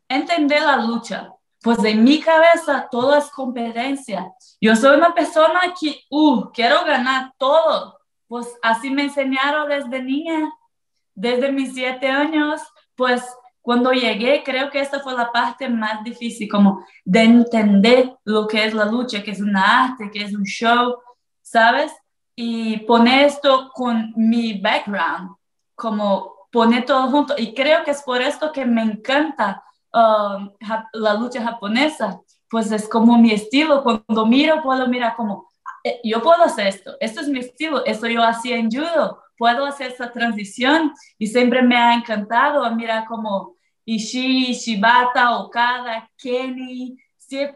entender 0.07 0.61
la 0.61 0.77
lucha. 0.77 1.31
Pues 1.61 1.79
de 1.81 1.93
mi 1.93 2.19
cabeza 2.19 2.87
todo 2.89 3.15
es 3.15 3.29
competencia. 3.29 4.31
Yo 4.59 4.75
soy 4.75 4.97
una 4.97 5.13
persona 5.13 5.61
que, 5.79 6.01
uh, 6.09 6.49
quiero 6.51 6.83
ganar 6.85 7.33
todo. 7.37 7.99
Pues 8.27 8.47
así 8.63 8.89
me 8.89 9.03
enseñaron 9.03 9.69
desde 9.69 10.01
niña, 10.01 10.51
desde 11.13 11.51
mis 11.51 11.73
siete 11.73 12.07
años. 12.09 12.61
Pues 12.95 13.23
cuando 13.61 13.91
llegué, 13.91 14.41
creo 14.43 14.71
que 14.71 14.79
esta 14.79 15.01
fue 15.01 15.13
la 15.13 15.31
parte 15.31 15.69
más 15.69 16.03
difícil, 16.03 16.49
como 16.49 16.83
de 17.05 17.21
entender 17.21 18.15
lo 18.23 18.47
que 18.47 18.65
es 18.65 18.73
la 18.73 18.85
lucha, 18.85 19.21
que 19.21 19.31
es 19.31 19.39
una 19.39 19.85
arte, 19.85 20.09
que 20.11 20.23
es 20.23 20.33
un 20.33 20.43
show, 20.43 20.97
¿sabes? 21.43 21.93
Y 22.35 22.77
poner 22.87 23.27
esto 23.27 23.69
con 23.73 24.13
mi 24.15 24.59
background, 24.59 25.35
como 25.81 26.35
poner 26.51 26.85
todo 26.85 27.09
junto. 27.09 27.33
Y 27.37 27.55
creo 27.55 27.83
que 27.83 27.91
es 27.91 28.03
por 28.03 28.21
esto 28.21 28.51
que 28.51 28.65
me 28.65 28.83
encanta 28.83 29.63
um, 29.91 30.51
la 30.93 31.15
lucha 31.15 31.41
japonesa, 31.41 32.21
pues 32.49 32.71
es 32.71 32.87
como 32.87 33.17
mi 33.17 33.31
estilo. 33.31 33.81
Cuando 33.81 34.25
miro, 34.27 34.61
puedo 34.61 34.87
mirar 34.87 35.15
como, 35.15 35.49
eh, 35.83 35.99
yo 36.03 36.21
puedo 36.21 36.43
hacer 36.43 36.67
esto, 36.67 36.95
esto 36.99 37.21
es 37.21 37.27
mi 37.27 37.39
estilo, 37.39 37.83
esto 37.85 38.07
yo 38.07 38.23
hacía 38.23 38.57
en 38.57 38.69
judo, 38.69 39.23
puedo 39.37 39.65
hacer 39.65 39.91
esa 39.91 40.11
transición 40.11 40.93
y 41.17 41.25
siempre 41.25 41.63
me 41.63 41.75
ha 41.75 41.95
encantado 41.95 42.69
mirar 42.75 43.05
como 43.05 43.55
Ishii, 43.85 44.53
Shibata, 44.53 45.39
Okada, 45.39 46.07
Kenny, 46.15 46.95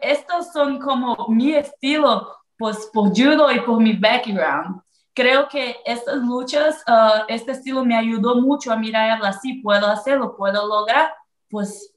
estos 0.00 0.52
son 0.52 0.80
como 0.80 1.28
mi 1.28 1.54
estilo, 1.54 2.34
pues 2.58 2.90
por 2.92 3.10
judo 3.10 3.52
y 3.52 3.60
por 3.60 3.80
mi 3.80 3.92
background 3.92 4.80
creo 5.16 5.48
que 5.48 5.76
estas 5.86 6.18
luchas, 6.18 6.84
uh, 6.86 7.24
este 7.28 7.52
estilo 7.52 7.82
me 7.84 7.96
ayudó 7.96 8.36
mucho 8.36 8.70
a 8.70 8.76
mirarla 8.76 9.30
así, 9.30 9.54
puedo 9.54 9.86
hacerlo, 9.86 10.36
puedo 10.36 10.68
lograr, 10.68 11.10
pues 11.48 11.94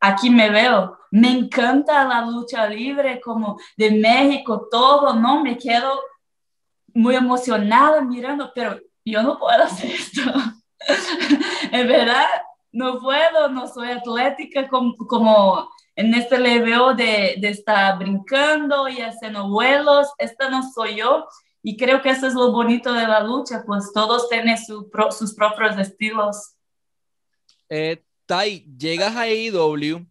aquí 0.00 0.30
me 0.30 0.48
veo. 0.48 0.98
Me 1.10 1.30
encanta 1.30 2.02
la 2.04 2.22
lucha 2.22 2.66
libre 2.66 3.20
como 3.20 3.58
de 3.76 3.90
México, 3.90 4.68
todo, 4.70 5.12
¿no? 5.14 5.42
Me 5.42 5.58
quedo 5.58 6.00
muy 6.94 7.14
emocionada 7.14 8.00
mirando, 8.00 8.50
pero 8.54 8.80
yo 9.04 9.22
no 9.22 9.38
puedo 9.38 9.64
hacer 9.64 9.90
esto. 9.90 10.22
en 11.72 11.86
verdad, 11.86 12.26
no 12.72 12.98
puedo, 12.98 13.50
no 13.50 13.68
soy 13.68 13.90
atlética 13.90 14.66
como, 14.66 14.96
como 14.96 15.68
en 15.94 16.14
este 16.14 16.38
le 16.38 16.60
veo 16.60 16.94
de, 16.94 17.34
de 17.38 17.48
estar 17.50 17.98
brincando 17.98 18.88
y 18.88 19.02
haciendo 19.02 19.46
vuelos. 19.50 20.10
Esta 20.16 20.48
no 20.48 20.62
soy 20.72 20.96
yo 20.96 21.26
y 21.62 21.76
creo 21.76 22.02
que 22.02 22.10
eso 22.10 22.26
es 22.26 22.34
lo 22.34 22.50
bonito 22.50 22.92
de 22.92 23.06
la 23.06 23.20
lucha, 23.20 23.62
pues 23.64 23.92
todos 23.92 24.28
tienen 24.28 24.58
sus 24.58 25.34
propios 25.34 25.78
estilos. 25.78 26.56
Eh, 27.68 28.02
tai, 28.26 28.66
llegas 28.76 29.14
a 29.14 29.22
AEW. 29.22 30.04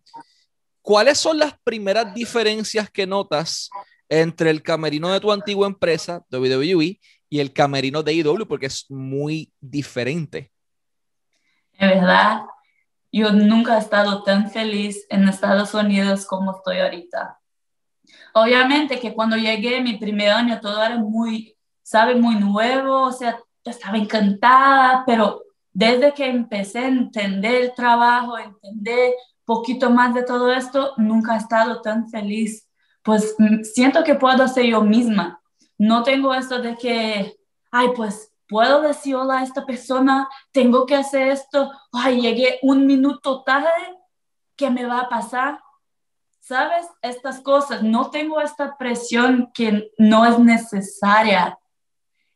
¿Cuáles 0.82 1.18
son 1.18 1.38
las 1.38 1.60
primeras 1.64 2.14
diferencias 2.14 2.90
que 2.90 3.06
notas 3.06 3.70
entre 4.08 4.50
el 4.50 4.64
camerino 4.64 5.10
de 5.10 5.20
tu 5.20 5.32
antigua 5.32 5.68
empresa, 5.68 6.26
WWE, 6.32 7.00
y 7.30 7.40
el 7.40 7.54
camerino 7.54 8.02
de 8.02 8.14
AEW? 8.14 8.48
Porque 8.48 8.68
es 8.68 8.86
muy 8.90 9.52
diferente. 9.60 10.52
En 11.74 11.90
verdad, 11.90 12.44
yo 13.12 13.32
nunca 13.34 13.76
he 13.76 13.80
estado 13.80 14.24
tan 14.24 14.50
feliz 14.50 15.06
en 15.10 15.28
Estados 15.28 15.74
Unidos 15.74 16.26
como 16.26 16.56
estoy 16.56 16.80
ahorita. 16.80 17.41
Obviamente 18.34 19.00
que 19.00 19.14
cuando 19.14 19.36
llegué 19.36 19.82
mi 19.82 19.98
primer 19.98 20.30
año 20.30 20.60
todo 20.60 20.84
era 20.84 20.98
muy, 20.98 21.56
sabe, 21.82 22.16
muy 22.16 22.36
nuevo, 22.36 23.04
o 23.04 23.12
sea, 23.12 23.40
estaba 23.64 23.98
encantada, 23.98 25.04
pero 25.06 25.44
desde 25.74 26.14
que 26.14 26.28
empecé 26.28 26.80
a 26.80 26.88
entender 26.88 27.56
el 27.62 27.74
trabajo, 27.74 28.38
entender 28.38 29.14
poquito 29.46 29.90
más 29.90 30.14
de 30.14 30.24
todo 30.24 30.52
esto, 30.54 30.94
nunca 30.98 31.36
he 31.36 31.38
estado 31.38 31.82
tan 31.82 32.10
feliz. 32.10 32.70
Pues 33.04 33.36
mm, 33.38 33.64
siento 33.64 34.04
que 34.04 34.16
puedo 34.16 34.48
ser 34.48 34.66
yo 34.66 34.82
misma. 34.82 35.42
No 35.78 36.04
tengo 36.04 36.34
esto 36.34 36.62
de 36.62 36.76
que, 36.78 37.36
ay, 37.72 37.90
pues 37.96 38.32
puedo 38.48 38.82
decir 38.82 39.16
hola 39.16 39.40
a 39.40 39.44
esta 39.44 39.66
persona, 39.66 40.28
tengo 40.52 40.86
que 40.86 40.96
hacer 40.96 41.30
esto, 41.30 41.72
ay, 41.92 42.22
llegué 42.22 42.60
un 42.62 42.86
minuto 42.86 43.44
tarde, 43.44 43.70
¿qué 44.56 44.70
me 44.70 44.86
va 44.86 45.02
a 45.02 45.10
pasar? 45.10 45.60
¿Sabes? 46.42 46.88
Estas 47.02 47.40
cosas, 47.40 47.84
no 47.84 48.10
tengo 48.10 48.42
esta 48.42 48.78
presión 48.78 49.52
que 49.54 49.92
no 49.98 50.26
es 50.26 50.38
necesaria. 50.38 51.58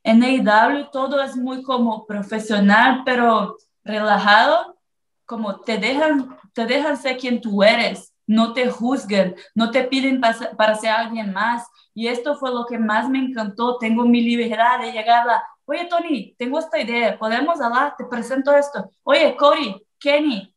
En 0.04 0.24
AEW 0.24 0.90
todo 0.92 1.22
es 1.22 1.36
muy 1.36 1.64
como 1.64 2.06
profesional, 2.06 3.02
pero 3.04 3.58
relajado, 3.84 4.78
como 5.26 5.60
te 5.62 5.78
dejan, 5.80 6.38
te 6.54 6.66
dejan 6.66 6.96
ser 6.96 7.18
quien 7.18 7.42
tú 7.42 7.64
eres, 7.64 8.14
no 8.28 8.54
te 8.54 8.70
juzgan, 8.70 9.36
no 9.56 9.72
te 9.72 9.84
piden 9.84 10.22
para, 10.22 10.52
para 10.52 10.76
ser 10.76 10.92
alguien 10.92 11.34
más. 11.34 11.68
Y 11.96 12.08
esto 12.08 12.36
fue 12.36 12.52
lo 12.52 12.66
que 12.66 12.78
más 12.78 13.10
me 13.10 13.20
encantó. 13.20 13.78
Tengo 13.78 14.06
mi 14.06 14.22
libertad 14.22 14.80
de 14.80 14.92
llegar 14.92 15.28
a, 15.28 15.44
oye 15.66 15.86
Tony, 15.86 16.36
tengo 16.38 16.60
esta 16.60 16.80
idea, 16.80 17.18
podemos 17.18 17.60
hablar, 17.60 17.96
te 17.98 18.06
presento 18.06 18.56
esto. 18.56 18.92
Oye 19.04 19.36
Cody, 19.36 19.76
Kenny, 20.00 20.56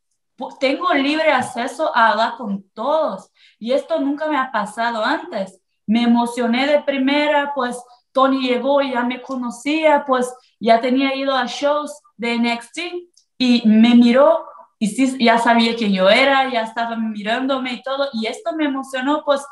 tengo 0.59 0.93
libre 0.93 1.31
acceso 1.31 1.95
a 1.95 2.09
hablar 2.09 2.37
con 2.37 2.63
todos. 2.73 3.28
Y 3.59 3.73
esto 3.73 3.99
nunca 3.99 4.27
me 4.27 4.37
ha 4.37 4.51
pasado 4.51 5.03
antes. 5.03 5.61
Me 5.85 6.03
emocioné 6.03 6.65
de 6.65 6.81
primera, 6.81 7.51
pues 7.53 7.77
Tony 8.11 8.47
llegó 8.47 8.81
y 8.81 8.91
ya 8.93 9.03
me 9.03 9.21
conocía, 9.21 10.05
pues 10.05 10.33
ya 10.59 10.81
tenía 10.81 11.15
ido 11.15 11.35
a 11.35 11.45
shows 11.45 12.01
de 12.17 12.37
NXT 12.37 12.79
y 13.37 13.67
me 13.67 13.95
miró 13.95 14.47
y 14.79 14.87
sí, 14.87 15.17
ya 15.23 15.37
sabía 15.37 15.75
que 15.75 15.91
yo 15.91 16.09
era, 16.09 16.49
ya 16.49 16.61
estaba 16.61 16.95
mirándome 16.95 17.73
y 17.73 17.83
todo. 17.83 18.09
Y 18.13 18.27
esto 18.27 18.55
me 18.55 18.65
emocionó, 18.65 19.23
pues 19.25 19.45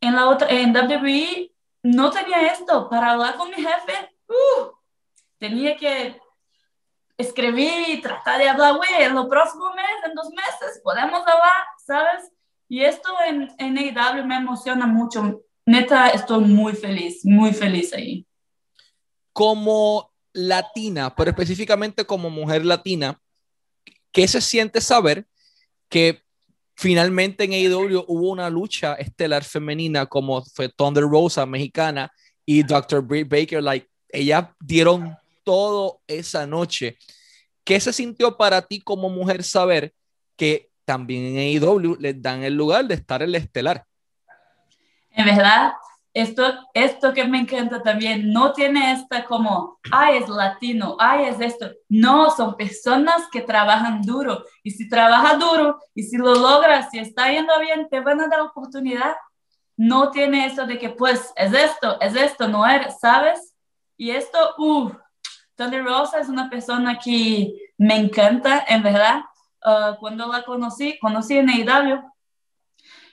en 0.00 0.14
la 0.14 0.28
otra, 0.28 0.48
en 0.50 0.76
WWE 0.76 1.50
no 1.82 2.10
tenía 2.10 2.52
esto 2.52 2.88
para 2.90 3.12
hablar 3.12 3.36
con 3.36 3.48
mi 3.48 3.56
jefe. 3.56 4.14
Uh, 4.28 4.66
tenía 5.38 5.76
que 5.76 6.20
escribir 7.16 7.88
y 7.88 8.00
tratar 8.00 8.38
de 8.38 8.48
hablar, 8.48 8.76
en 8.98 9.14
los 9.14 9.26
próximos 9.26 9.74
meses, 9.74 10.04
en 10.04 10.14
dos 10.14 10.28
meses, 10.30 10.80
podemos 10.84 11.20
hablar, 11.20 11.64
¿sabes? 11.84 12.30
Y 12.68 12.82
esto 12.82 13.08
en, 13.26 13.48
en 13.58 13.78
AEW 13.78 14.24
me 14.26 14.36
emociona 14.36 14.86
mucho. 14.86 15.42
Neta, 15.66 16.10
estoy 16.10 16.44
muy 16.44 16.74
feliz, 16.74 17.24
muy 17.24 17.52
feliz 17.52 17.92
ahí. 17.92 18.26
Como 19.32 20.12
latina, 20.32 21.14
pero 21.14 21.30
específicamente 21.30 22.04
como 22.04 22.30
mujer 22.30 22.64
latina, 22.64 23.20
¿qué 24.12 24.28
se 24.28 24.40
siente 24.40 24.80
saber 24.80 25.26
que 25.88 26.22
finalmente 26.76 27.44
en 27.44 27.52
AEW 27.52 28.04
hubo 28.06 28.30
una 28.30 28.50
lucha 28.50 28.94
estelar 28.94 29.44
femenina 29.44 30.06
como 30.06 30.44
fue 30.44 30.68
Thunder 30.68 31.04
Rosa, 31.04 31.44
mexicana, 31.46 32.12
y 32.46 32.62
Dr. 32.62 33.02
Britt 33.02 33.28
Baker, 33.28 33.62
like, 33.62 33.88
ellas 34.08 34.48
dieron 34.60 35.14
todo 35.44 36.00
esa 36.06 36.46
noche. 36.46 36.96
¿Qué 37.64 37.78
se 37.78 37.92
sintió 37.92 38.36
para 38.36 38.62
ti 38.62 38.80
como 38.80 39.10
mujer 39.10 39.42
saber 39.42 39.92
que 40.36 40.67
también 40.88 41.36
en 41.36 41.62
AEW 41.62 41.96
les 42.00 42.22
dan 42.22 42.42
el 42.42 42.54
lugar 42.54 42.86
de 42.86 42.94
estar 42.94 43.22
en 43.22 43.28
el 43.28 43.34
estelar? 43.34 43.84
En 45.10 45.26
verdad, 45.26 45.74
esto, 46.14 46.42
esto 46.72 47.12
que 47.12 47.24
me 47.24 47.40
encanta 47.40 47.82
también, 47.82 48.32
no 48.32 48.54
tiene 48.54 48.92
esta 48.92 49.26
como, 49.26 49.78
ay, 49.92 50.16
es 50.16 50.30
latino, 50.30 50.96
ay, 50.98 51.26
es 51.26 51.40
esto. 51.42 51.70
No, 51.90 52.30
son 52.30 52.56
personas 52.56 53.28
que 53.30 53.42
trabajan 53.42 54.00
duro. 54.00 54.42
Y 54.62 54.70
si 54.70 54.88
trabajas 54.88 55.38
duro 55.38 55.78
y 55.94 56.04
si 56.04 56.16
lo 56.16 56.34
logras, 56.34 56.88
si 56.90 57.00
está 57.00 57.30
yendo 57.30 57.52
bien, 57.60 57.86
te 57.90 58.00
van 58.00 58.22
a 58.22 58.28
dar 58.28 58.40
oportunidad. 58.40 59.14
No 59.76 60.10
tiene 60.10 60.46
eso 60.46 60.66
de 60.66 60.78
que, 60.78 60.88
pues, 60.88 61.30
es 61.36 61.52
esto, 61.52 62.00
es 62.00 62.16
esto, 62.16 62.48
no 62.48 62.66
eres, 62.66 62.98
¿sabes? 62.98 63.54
Y 63.98 64.10
esto, 64.12 64.38
uff, 64.56 64.94
Thunder 65.54 65.84
Rosa 65.84 66.20
es 66.20 66.30
una 66.30 66.48
persona 66.48 66.98
que 66.98 67.52
me 67.76 67.96
encanta, 67.96 68.64
en 68.66 68.82
verdad. 68.82 69.20
Uh, 69.64 69.96
cuando 69.98 70.26
la 70.28 70.44
conocí, 70.44 70.98
conocí 70.98 71.36
en 71.36 71.50
AEW, 71.50 72.00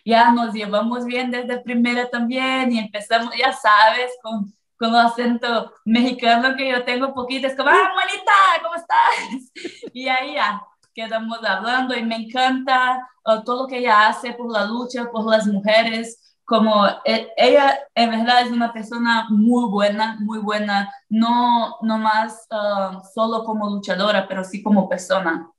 ya 0.06 0.32
nos 0.32 0.54
llevamos 0.54 1.06
bien 1.06 1.32
desde 1.32 1.60
primera 1.60 2.10
también 2.10 2.72
y 2.72 2.80
empezamos, 2.80 3.34
ya 3.36 3.52
sabes, 3.52 4.12
con, 4.22 4.54
con 4.78 4.90
el 4.90 4.98
acento 4.98 5.74
mexicano 5.86 6.56
que 6.56 6.70
yo 6.70 6.84
tengo 6.86 7.14
poquito, 7.14 7.48
es 7.48 7.56
como, 7.56 7.70
ah, 7.70 7.92
bonita, 7.94 8.32
¿cómo 8.62 8.75
estás? 8.75 9.52
Y 9.94 10.08
ahí 10.08 10.36
ya 10.36 10.62
quedamos 10.94 11.44
hablando 11.44 11.96
y 11.96 12.04
me 12.04 12.16
encanta 12.16 13.08
uh, 13.25 13.44
todo 13.44 13.64
lo 13.64 13.68
que 13.68 13.80
ella 13.80 14.08
hace 14.08 14.34
por 14.34 14.52
la 14.52 14.66
lucha, 14.66 15.10
por 15.12 15.25
las 15.30 15.48
mujeres 15.48 16.25
como 16.46 16.86
e, 17.04 17.28
ella 17.36 17.78
en 17.96 18.12
verdad 18.12 18.44
es 18.44 18.52
una 18.52 18.72
persona 18.72 19.28
muy 19.30 19.70
buena, 19.70 20.18
muy 20.22 20.40
buena, 20.40 20.94
no, 21.10 21.78
no 21.82 21.98
más 21.98 22.48
ah, 22.52 23.02
solo 23.14 23.44
como 23.44 23.70
luchadora, 23.70 24.28
pero 24.28 24.44
sí 24.44 24.62
como 24.64 24.88
persona. 24.88 25.52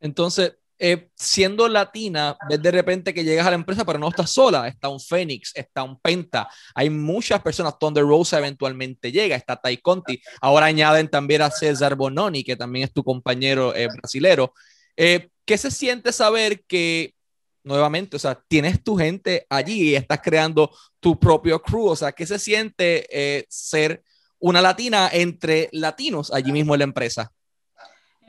Entonces, 0.00 0.54
eh, 0.82 1.10
siendo 1.14 1.68
latina, 1.68 2.38
ves 2.48 2.62
de 2.62 2.70
repente 2.70 3.12
que 3.12 3.22
llegas 3.22 3.46
a 3.46 3.50
la 3.50 3.56
empresa, 3.56 3.84
pero 3.84 3.98
no 3.98 4.08
estás 4.08 4.30
sola. 4.30 4.66
Está 4.66 4.88
un 4.88 4.98
Fénix, 4.98 5.52
está 5.54 5.82
un 5.82 6.00
Penta. 6.00 6.48
Hay 6.74 6.88
muchas 6.88 7.42
personas. 7.42 7.78
Thunder 7.78 8.02
Rosa 8.02 8.38
eventualmente 8.38 9.12
llega, 9.12 9.36
está 9.36 9.56
Tai 9.56 9.76
Conti. 9.76 10.22
Ahora 10.40 10.66
añaden 10.66 11.10
también 11.10 11.42
a 11.42 11.50
César 11.50 11.96
Bononi, 11.96 12.42
que 12.42 12.56
también 12.56 12.86
es 12.86 12.94
tu 12.94 13.04
compañero 13.04 13.74
eh, 13.74 13.88
brasilero. 13.94 14.54
Eh, 14.96 15.28
¿Qué 15.44 15.58
se 15.58 15.70
siente 15.70 16.12
saber 16.12 16.64
que 16.64 17.14
nuevamente, 17.62 18.16
o 18.16 18.18
sea, 18.18 18.42
tienes 18.48 18.82
tu 18.82 18.96
gente 18.96 19.46
allí 19.50 19.90
y 19.90 19.94
estás 19.96 20.20
creando 20.22 20.74
tu 20.98 21.20
propio 21.20 21.60
crew? 21.60 21.88
O 21.88 21.96
sea, 21.96 22.12
¿qué 22.12 22.24
se 22.24 22.38
siente 22.38 23.46
ser 23.50 24.02
una 24.38 24.62
latina 24.62 25.10
entre 25.12 25.68
latinos 25.72 26.32
allí 26.32 26.52
mismo 26.52 26.74
en 26.74 26.78
la 26.78 26.84
empresa? 26.84 27.32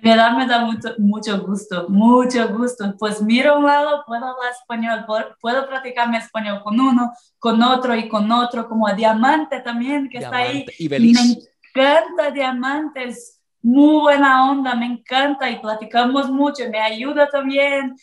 Me 0.01 0.15
da, 0.15 0.31
me 0.36 0.48
da 0.48 0.65
mucho, 0.65 0.96
mucho 0.98 1.46
gusto, 1.46 1.88
mucho 1.88 2.50
gusto. 2.50 2.96
Pues 2.98 3.22
miro 3.22 3.60
un 3.60 3.65
lado, 3.65 4.03
puedo 4.08 4.25
hablar 4.25 4.51
español, 4.51 5.05
puedo 5.39 5.67
practicar 5.67 6.10
mi 6.10 6.17
español 6.17 6.62
con 6.63 6.79
uno, 6.79 7.12
con 7.38 7.62
otro 7.62 7.96
y 7.96 8.10
con 8.10 8.31
otro, 8.31 8.67
como 8.67 8.88
a 8.88 8.93
Diamante 8.93 9.60
también, 9.60 10.10
que 10.10 10.17
está 10.17 10.38
ahí. 10.38 10.65
Y 10.79 10.89
me 10.89 10.98
encanta 10.98 12.31
Diamante, 12.31 13.03
es 13.10 13.39
muy 13.62 14.01
buena 14.01 14.50
onda, 14.50 14.74
me 14.74 14.88
encanta 14.88 15.48
y 15.50 15.60
platicamos 15.60 16.31
mucho, 16.31 16.63
me 16.72 16.79
ayuda 16.79 17.29
también. 17.29 17.96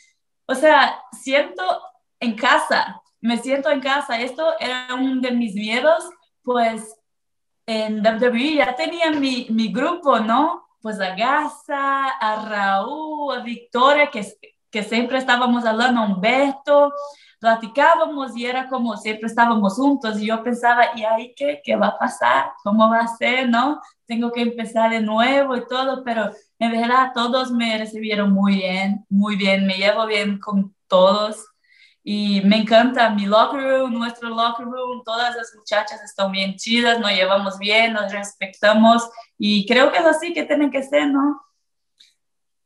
O 0.46 0.54
sea, 0.54 1.02
siento 1.10 1.64
en 2.20 2.36
casa, 2.36 3.02
me 3.20 3.38
siento 3.38 3.70
en 3.70 3.80
casa. 3.80 4.20
Esto 4.20 4.52
era 4.60 4.94
uno 4.94 5.20
de 5.20 5.32
mis 5.32 5.54
miedos, 5.54 6.08
pues 6.44 6.96
en 7.66 8.06
WWE 8.06 8.54
ya 8.54 8.76
tenía 8.76 9.10
mi, 9.10 9.48
mi 9.50 9.72
grupo, 9.72 10.20
¿no? 10.20 10.67
Pues 10.80 11.00
a 11.00 11.14
Gaza, 11.14 12.08
a 12.08 12.48
Raúl, 12.48 13.36
a 13.36 13.42
Victoria, 13.42 14.10
que, 14.10 14.26
que 14.70 14.82
siempre 14.82 15.18
estábamos 15.18 15.64
hablando, 15.64 16.00
a 16.00 16.06
Humberto, 16.06 16.92
platicábamos 17.38 18.36
y 18.36 18.46
era 18.46 18.68
como 18.68 18.96
siempre 18.96 19.26
estábamos 19.26 19.74
juntos 19.74 20.20
y 20.20 20.26
yo 20.26 20.42
pensaba, 20.42 20.96
¿y 20.96 21.04
ahí 21.04 21.34
qué, 21.36 21.60
qué 21.64 21.76
va 21.76 21.88
a 21.88 21.98
pasar? 21.98 22.52
¿Cómo 22.62 22.88
va 22.88 23.00
a 23.00 23.16
ser? 23.16 23.48
¿No? 23.48 23.80
Tengo 24.06 24.32
que 24.32 24.42
empezar 24.42 24.90
de 24.90 25.00
nuevo 25.00 25.56
y 25.56 25.66
todo, 25.66 26.02
pero 26.04 26.30
en 26.58 26.72
verdad 26.72 27.12
todos 27.14 27.50
me 27.52 27.78
recibieron 27.78 28.32
muy 28.32 28.56
bien, 28.56 29.04
muy 29.08 29.36
bien, 29.36 29.66
me 29.66 29.74
llevo 29.74 30.06
bien 30.06 30.38
con 30.38 30.74
todos 30.88 31.46
y 32.04 32.40
me 32.42 32.58
encanta 32.58 33.10
mi 33.10 33.26
locker 33.26 33.60
room, 33.60 33.92
nuestro 33.94 34.28
locker 34.30 34.66
room, 34.66 35.02
todas 35.04 35.36
las 35.36 35.54
muchachas 35.54 36.02
están 36.02 36.32
bien 36.32 36.56
chidas, 36.56 36.98
nos 37.00 37.10
llevamos 37.10 37.58
bien, 37.58 37.92
nos 37.92 38.10
respetamos 38.12 39.08
y 39.36 39.66
creo 39.66 39.92
que 39.92 39.98
es 39.98 40.04
así 40.04 40.32
que 40.32 40.44
tienen 40.44 40.70
que 40.70 40.82
ser, 40.82 41.08
¿no? 41.08 41.40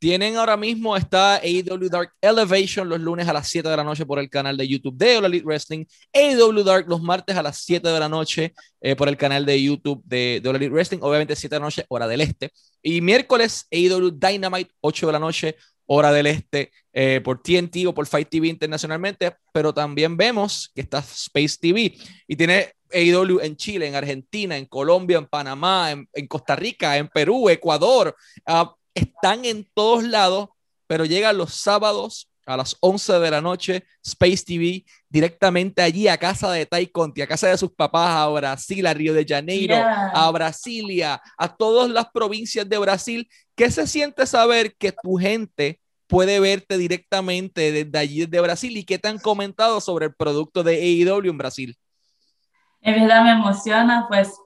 Tienen 0.03 0.35
ahora 0.35 0.57
mismo, 0.57 0.97
está 0.97 1.35
AEW 1.35 1.87
Dark 1.89 2.11
Elevation 2.19 2.89
los 2.89 2.99
lunes 2.99 3.25
a 3.29 3.31
las 3.31 3.47
7 3.47 3.69
de 3.69 3.77
la 3.77 3.85
noche 3.85 4.05
por 4.05 4.19
el 4.19 4.29
canal 4.29 4.57
de 4.57 4.67
YouTube 4.67 4.97
de 4.97 5.15
All 5.15 5.23
Elite 5.23 5.45
Wrestling, 5.45 5.85
AEW 6.13 6.61
Dark 6.61 6.89
los 6.89 7.01
martes 7.01 7.37
a 7.37 7.41
las 7.41 7.59
7 7.59 7.87
de 7.87 7.99
la 8.01 8.09
noche 8.09 8.53
eh, 8.81 8.97
por 8.97 9.07
el 9.07 9.15
canal 9.15 9.45
de 9.45 9.63
YouTube 9.63 10.03
de, 10.03 10.41
de 10.43 10.49
All 10.49 10.57
Elite 10.57 10.73
Wrestling, 10.73 10.99
obviamente 11.01 11.37
7 11.37 11.55
de 11.55 11.59
la 11.61 11.65
noche, 11.65 11.85
hora 11.87 12.05
del 12.05 12.19
este, 12.19 12.51
y 12.81 12.99
miércoles 12.99 13.65
AEW 13.71 14.11
Dynamite, 14.11 14.71
8 14.81 15.07
de 15.07 15.13
la 15.13 15.19
noche, 15.19 15.55
hora 15.85 16.11
del 16.11 16.27
este 16.27 16.71
eh, 16.93 17.21
por 17.23 17.41
TNT 17.41 17.87
o 17.87 17.93
por 17.93 18.07
Fight 18.07 18.29
TV 18.29 18.47
internacionalmente, 18.47 19.35
pero 19.51 19.73
también 19.73 20.15
vemos 20.15 20.71
que 20.73 20.81
está 20.81 20.99
Space 20.99 21.57
TV 21.59 21.95
y 22.27 22.35
tiene 22.35 22.73
AEW 22.93 23.39
en 23.41 23.57
Chile, 23.57 23.87
en 23.87 23.95
Argentina, 23.95 24.57
en 24.57 24.65
Colombia, 24.65 25.17
en 25.17 25.25
Panamá, 25.25 25.91
en, 25.91 26.27
Costa 26.27 26.55
Rica, 26.55 26.97
en 26.97 27.07
Perú, 27.07 27.49
Ecuador. 27.49 28.15
Ah, 28.45 28.75
están 28.93 29.45
en 29.45 29.67
todos 29.73 30.03
lados, 30.03 30.49
pero 30.87 31.05
llegan 31.05 31.37
los 31.37 31.55
sábados 31.55 32.29
a 32.45 32.57
las 32.57 32.75
11 32.79 33.19
de 33.19 33.31
la 33.31 33.41
noche, 33.41 33.83
Space 34.03 34.43
TV, 34.45 34.83
directamente 35.09 35.81
allí 35.81 36.07
a 36.07 36.17
casa 36.17 36.51
de 36.51 36.65
Tai 36.65 36.87
Conti, 36.87 37.21
a 37.21 37.27
casa 37.27 37.47
de 37.47 37.57
sus 37.57 37.71
papás, 37.71 38.15
a 38.15 38.27
Brasil, 38.27 38.85
a 38.85 38.93
Río 38.93 39.13
de 39.13 39.25
Janeiro, 39.25 39.75
a 39.75 40.29
Brasilia, 40.31 41.21
a 41.37 41.47
todas 41.47 41.89
las 41.89 42.07
provincias 42.11 42.67
de 42.67 42.77
Brasil. 42.77 43.29
¿Qué 43.55 43.69
se 43.71 43.87
siente 43.87 44.25
saber 44.25 44.75
que 44.75 44.91
tu 44.91 45.15
gente 45.15 45.79
puede 46.07 46.39
verte 46.39 46.77
directamente 46.77 47.71
desde 47.71 47.97
allí, 47.97 48.25
desde 48.25 48.41
Brasil? 48.41 48.77
¿Y 48.77 48.83
qué 48.83 48.99
te 48.99 49.07
han 49.07 49.19
comentado 49.19 49.79
sobre 49.79 50.07
el 50.07 50.13
producto 50.13 50.63
de 50.63 50.75
AEW 50.75 51.29
en 51.29 51.37
Brasil? 51.37 51.77
En 52.81 52.99
verdad 52.99 53.23
me 53.23 53.31
emociona, 53.31 54.05
pues 54.09 54.37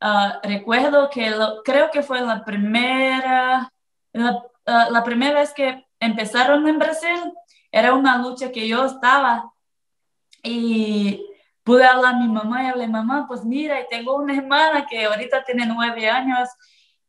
ah, 0.00 0.38
recuerdo 0.44 1.10
que 1.10 1.32
creo 1.64 1.90
que 1.90 2.02
fue 2.02 2.20
la 2.20 2.44
primera, 2.44 3.70
la, 4.12 4.42
ah, 4.66 4.88
la 4.90 5.02
primera 5.02 5.40
vez 5.40 5.52
que 5.52 5.84
empezaron 6.00 6.66
en 6.66 6.78
Brasil, 6.78 7.32
era 7.70 7.94
una 7.94 8.18
lucha 8.18 8.50
que 8.50 8.66
yo 8.66 8.84
estaba 8.84 9.52
y 10.42 11.24
pude 11.62 11.84
hablar 11.84 12.14
a 12.14 12.18
mi 12.18 12.28
mamá 12.28 12.64
y 12.64 12.66
hablé, 12.66 12.88
mamá, 12.88 13.26
pues 13.28 13.44
mira, 13.44 13.80
y 13.80 13.86
tengo 13.88 14.16
una 14.16 14.36
hermana 14.36 14.86
que 14.86 15.04
ahorita 15.04 15.44
tiene 15.44 15.66
nueve 15.66 16.08
años 16.08 16.48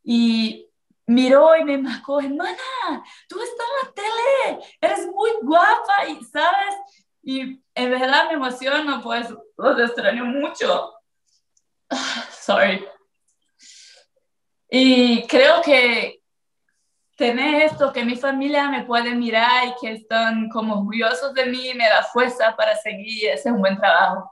y 0.04 0.68
miró 1.06 1.56
y 1.56 1.64
me 1.64 1.78
marcó, 1.78 2.20
hermana, 2.20 3.02
tú 3.28 3.40
estás 3.40 3.66
en 3.66 3.88
la 3.88 3.94
tele, 3.94 4.66
eres 4.80 5.06
muy 5.06 5.30
guapa 5.42 6.06
y 6.08 6.22
sabes, 6.24 6.76
y 7.22 7.60
en 7.74 7.90
verdad 7.90 8.28
me 8.28 8.34
emociono, 8.34 9.00
pues 9.02 9.28
los 9.56 9.80
extraño 9.80 10.24
mucho. 10.24 10.92
Sorry. 12.30 12.84
Y 14.68 15.26
creo 15.26 15.60
que 15.62 16.21
tener 17.22 17.62
esto, 17.62 17.92
que 17.92 18.04
mi 18.04 18.16
familia 18.16 18.68
me 18.68 18.84
puede 18.84 19.14
mirar 19.14 19.68
y 19.68 19.74
que 19.80 19.92
están 19.92 20.48
como 20.48 20.80
orgullosos 20.80 21.32
de 21.34 21.46
mí, 21.46 21.72
me 21.76 21.88
da 21.88 22.02
fuerza 22.02 22.56
para 22.56 22.76
seguir, 22.76 23.28
ese 23.28 23.48
es 23.48 23.54
un 23.54 23.60
buen 23.60 23.76
trabajo. 23.76 24.28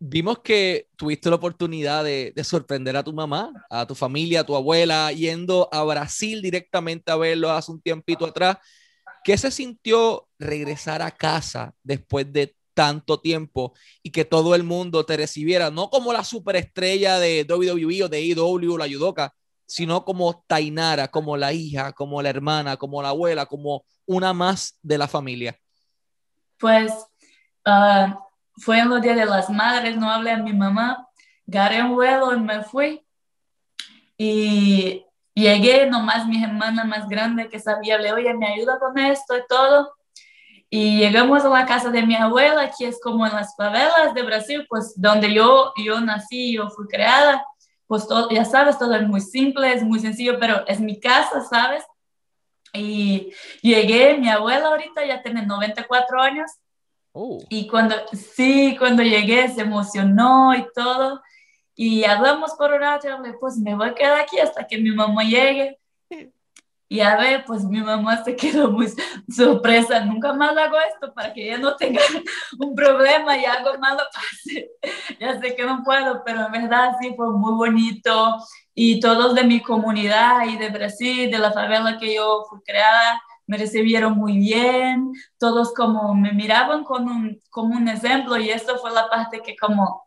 Vimos 0.00 0.40
que 0.40 0.88
tuviste 0.96 1.30
la 1.30 1.36
oportunidad 1.36 2.02
de, 2.02 2.34
sorprender 2.42 2.96
a 2.96 3.04
tu 3.04 3.12
mamá, 3.12 3.52
a 3.70 3.86
tu 3.86 3.94
familia, 3.94 4.40
a 4.40 4.44
tu 4.44 4.56
abuela, 4.56 5.12
yendo 5.12 5.68
a 5.70 5.84
Brasil 5.84 6.42
directamente 6.42 7.12
a 7.12 7.16
verlo 7.16 7.48
hace 7.48 7.70
un 7.70 7.80
tiempito 7.80 8.26
atrás. 8.26 8.58
¿Qué 9.22 9.38
se 9.38 9.52
sintió 9.52 10.26
regresar 10.36 11.00
a 11.00 11.12
casa 11.12 11.74
después 11.84 12.32
de 12.32 12.56
tanto 12.74 13.20
tiempo 13.20 13.72
y 14.02 14.10
que 14.10 14.24
todo 14.24 14.56
el 14.56 14.64
mundo 14.64 15.06
te 15.06 15.16
recibiera, 15.16 15.70
no 15.70 15.90
como 15.90 16.12
la 16.12 16.24
superestrella 16.24 17.20
de 17.20 17.46
WWE 17.48 18.04
o 18.04 18.08
de 18.08 18.18
AEW 18.18 18.74
o 18.74 18.78
la 18.78 18.86
Yudoka, 18.88 19.32
sino 19.68 20.02
como 20.02 20.42
Tainara, 20.46 21.08
como 21.08 21.36
la 21.36 21.52
hija, 21.52 21.92
como 21.92 22.22
la 22.22 22.30
hermana, 22.30 22.78
como 22.78 23.02
la 23.02 23.10
abuela, 23.10 23.44
como 23.44 23.84
una 24.06 24.32
más 24.32 24.78
de 24.82 24.96
la 24.96 25.06
familia? 25.06 25.56
Pues 26.58 26.90
uh, 27.66 28.14
fue 28.56 28.78
en 28.78 28.88
los 28.88 29.02
días 29.02 29.16
de 29.16 29.26
las 29.26 29.50
madres, 29.50 29.96
no 29.96 30.10
hablé 30.10 30.30
a 30.32 30.38
mi 30.38 30.54
mamá, 30.54 31.06
agarré 31.46 31.82
un 31.82 31.94
vuelo 31.94 32.34
y 32.34 32.40
me 32.40 32.62
fui. 32.62 33.04
Y 34.16 35.04
llegué, 35.34 35.86
nomás 35.86 36.26
mi 36.26 36.42
hermana 36.42 36.84
más 36.84 37.06
grande 37.06 37.48
que 37.48 37.60
sabía, 37.60 37.98
le 37.98 38.12
oye, 38.12 38.32
me 38.32 38.48
ayuda 38.48 38.78
con 38.78 38.98
esto 38.98 39.36
y 39.36 39.42
todo. 39.46 39.92
Y 40.70 40.98
llegamos 40.98 41.44
a 41.44 41.50
la 41.50 41.66
casa 41.66 41.90
de 41.90 42.06
mi 42.06 42.14
abuela, 42.14 42.70
que 42.76 42.88
es 42.88 42.98
como 43.02 43.26
en 43.26 43.34
las 43.34 43.54
favelas 43.54 44.14
de 44.14 44.22
Brasil, 44.22 44.66
pues 44.66 44.94
donde 44.96 45.32
yo, 45.32 45.74
yo 45.76 46.00
nací, 46.00 46.54
yo 46.54 46.70
fui 46.70 46.86
creada. 46.88 47.44
Pues 47.88 48.06
todo, 48.06 48.30
ya 48.30 48.44
sabes, 48.44 48.78
todo 48.78 48.94
es 48.94 49.08
muy 49.08 49.20
simple, 49.20 49.72
es 49.72 49.82
muy 49.82 49.98
sencillo, 49.98 50.38
pero 50.38 50.64
es 50.68 50.78
mi 50.78 51.00
casa, 51.00 51.40
¿sabes? 51.40 51.84
Y 52.72 53.32
llegué, 53.62 54.16
mi 54.16 54.28
abuela 54.28 54.68
ahorita 54.68 55.04
ya 55.04 55.20
tiene 55.22 55.44
94 55.44 56.20
años 56.22 56.52
Oh. 57.12 57.38
Y 57.48 57.66
cuando, 57.66 57.96
sí, 58.12 58.76
cuando 58.78 59.02
llegué 59.02 59.48
se 59.48 59.62
emocionó 59.62 60.54
y 60.54 60.66
todo. 60.74 61.20
Y 61.74 62.04
hablamos 62.04 62.52
por 62.52 62.72
un 62.72 62.80
rato, 62.80 63.08
pues 63.40 63.56
me 63.56 63.74
voy 63.74 63.88
a 63.88 63.94
quedar 63.94 64.20
aquí 64.20 64.38
hasta 64.38 64.66
que 64.66 64.78
mi 64.78 64.90
mamá 64.90 65.22
llegue. 65.24 65.78
Y 66.90 67.00
a 67.00 67.16
ver, 67.16 67.44
pues 67.46 67.64
mi 67.64 67.82
mamá 67.82 68.24
se 68.24 68.34
quedó 68.34 68.70
muy 68.70 68.88
sorpresa. 69.28 70.00
Nunca 70.00 70.32
más 70.32 70.56
hago 70.56 70.76
esto 70.92 71.12
para 71.12 71.34
que 71.34 71.46
ella 71.46 71.58
no 71.58 71.76
tenga 71.76 72.00
un 72.58 72.74
problema 72.74 73.36
y 73.36 73.44
algo 73.44 73.78
malo 73.78 74.02
pase. 74.12 74.70
Ya 75.20 75.38
sé 75.40 75.56
que 75.56 75.64
no 75.64 75.82
puedo, 75.84 76.22
pero 76.24 76.46
en 76.46 76.52
verdad 76.52 76.92
sí 77.00 77.12
fue 77.16 77.30
muy 77.30 77.52
bonito. 77.52 78.38
Y 78.74 79.00
todos 79.00 79.34
de 79.34 79.44
mi 79.44 79.60
comunidad 79.60 80.46
y 80.46 80.56
de 80.56 80.70
Brasil, 80.70 81.30
de 81.30 81.38
la 81.38 81.52
favela 81.52 81.98
que 81.98 82.14
yo 82.14 82.44
fui 82.48 82.60
creada, 82.64 83.20
me 83.48 83.56
recibieron 83.56 84.16
muy 84.16 84.38
bien, 84.38 85.12
todos 85.38 85.74
como 85.74 86.14
me 86.14 86.32
miraban 86.32 86.84
como 86.84 87.10
un, 87.10 87.40
como 87.50 87.74
un 87.74 87.88
ejemplo 87.88 88.36
y 88.36 88.50
eso 88.50 88.78
fue 88.78 88.92
la 88.92 89.08
parte 89.08 89.40
que 89.40 89.56
como 89.56 90.06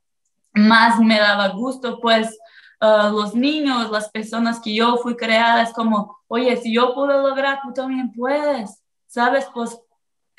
más 0.54 1.00
me 1.00 1.20
daba 1.20 1.50
gusto, 1.50 2.00
pues 2.00 2.38
uh, 2.82 3.12
los 3.12 3.34
niños, 3.36 3.92
las 3.92 4.10
personas 4.10 4.60
que 4.60 4.74
yo 4.74 4.98
fui 4.98 5.16
creadas, 5.16 5.74
como, 5.74 6.18
oye, 6.28 6.58
si 6.58 6.74
yo 6.74 6.94
pude 6.94 7.14
lograr, 7.18 7.60
tú 7.64 7.74
también 7.74 8.12
puedes, 8.12 8.82
¿sabes? 9.08 9.48
Pues 9.54 9.80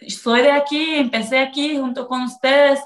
soy 0.08 0.42
de 0.42 0.52
aquí, 0.52 0.94
empecé 0.94 1.38
aquí 1.38 1.78
junto 1.78 2.08
con 2.08 2.22
ustedes 2.22 2.80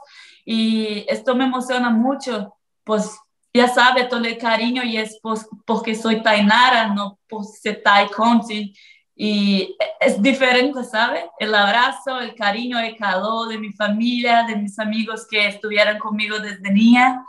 y 0.45 1.05
esto 1.09 1.35
me 1.35 1.45
emociona 1.45 1.91
mucho, 1.91 2.55
pues 2.85 3.19
ya 3.53 3.69
sabe 3.69 4.05
todo 4.05 4.25
el 4.25 4.39
cariño 4.39 4.83
y 4.85 4.99
es 4.99 5.19
pues, 5.23 5.49
porque 5.65 5.95
soy 5.95 6.23
Tainara, 6.23 6.89
no 6.89 7.19
por 7.29 7.45
ser 7.45 7.83
Tai 7.83 8.09
Conti 8.11 8.75
y 9.19 9.75
es 9.99 10.21
diferente, 10.21 10.85
¿sabe? 10.85 11.31
El 11.39 11.55
abrazo, 11.55 12.21
el 12.21 12.35
cariño, 12.35 12.79
el 12.79 12.97
calor 12.97 13.49
de 13.49 13.59
mi 13.59 13.73
familia, 13.73 14.43
de 14.43 14.57
mis 14.57 14.79
amigos 14.79 15.27
que 15.27 15.49
estuvieron 15.49 15.99
conmigo 15.99 16.39
desde 16.39 16.71
niña. 16.71 17.25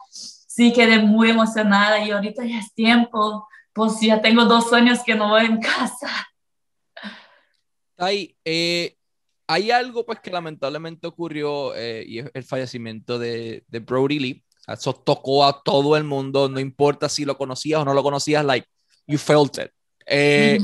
Sí, 0.58 0.74
quedé 0.74 0.98
muy 0.98 1.30
emocionada 1.30 2.04
y 2.04 2.10
ahorita 2.10 2.44
ya 2.44 2.58
es 2.58 2.74
tiempo, 2.74 3.48
pues 3.74 4.02
ya 4.02 4.20
tengo 4.20 4.44
dos 4.46 4.74
años 4.74 5.04
que 5.06 5.14
no 5.14 5.30
voy 5.30 5.46
en 5.46 5.62
casa. 5.62 6.10
Ahí, 7.96 8.36
eh, 8.44 8.96
hay 9.46 9.70
algo 9.70 10.04
pues 10.04 10.20
que 10.20 10.32
lamentablemente 10.32 11.06
ocurrió 11.06 11.76
eh, 11.76 12.04
y 12.08 12.18
es 12.18 12.32
el 12.34 12.44
fallecimiento 12.44 13.20
de, 13.20 13.66
de 13.68 13.80
Brody 13.82 14.18
Lee. 14.18 14.44
Eso 14.68 14.96
tocó 14.96 15.46
a 15.46 15.62
todo 15.62 15.96
el 15.96 16.06
mundo, 16.06 16.50
no 16.50 16.60
importa 16.60 17.08
si 17.08 17.24
lo 17.24 17.38
conocías 17.38 17.82
o 17.82 17.86
no 17.86 17.94
lo 17.94 18.02
conocías, 18.02 18.44
like, 18.44 18.68
you 19.06 19.20
felt 19.20 19.60
it. 19.60 19.70
Eh, 20.08 20.58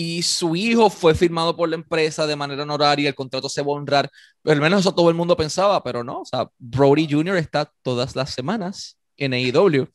y 0.00 0.22
su 0.22 0.54
hijo 0.54 0.90
fue 0.90 1.12
firmado 1.12 1.56
por 1.56 1.68
la 1.68 1.74
empresa 1.74 2.24
de 2.24 2.36
manera 2.36 2.62
honoraria, 2.62 3.08
el 3.08 3.16
contrato 3.16 3.48
se 3.48 3.62
va 3.62 3.72
a 3.72 3.76
honrar, 3.78 4.08
al 4.44 4.60
menos 4.60 4.78
eso 4.78 4.94
todo 4.94 5.08
el 5.08 5.16
mundo 5.16 5.36
pensaba, 5.36 5.82
pero 5.82 6.04
no, 6.04 6.20
o 6.20 6.24
sea, 6.24 6.48
Brody 6.56 7.08
Jr. 7.10 7.36
está 7.36 7.72
todas 7.82 8.14
las 8.14 8.30
semanas 8.30 8.96
en 9.16 9.32
AEW, 9.32 9.88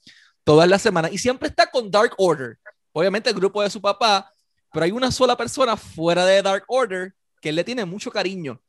todas 0.44 0.68
las 0.68 0.82
semanas, 0.82 1.14
y 1.14 1.18
siempre 1.18 1.48
está 1.48 1.72
con 1.72 1.90
Dark 1.90 2.16
Order, 2.18 2.58
obviamente 2.92 3.30
el 3.30 3.36
grupo 3.38 3.64
de 3.64 3.70
su 3.70 3.80
papá, 3.80 4.30
pero 4.74 4.84
hay 4.84 4.92
una 4.92 5.10
sola 5.10 5.38
persona 5.38 5.78
fuera 5.78 6.26
de 6.26 6.42
Dark 6.42 6.66
Order 6.68 7.14
que 7.40 7.54
le 7.54 7.64
tiene 7.64 7.86
mucho 7.86 8.12
cariño. 8.12 8.60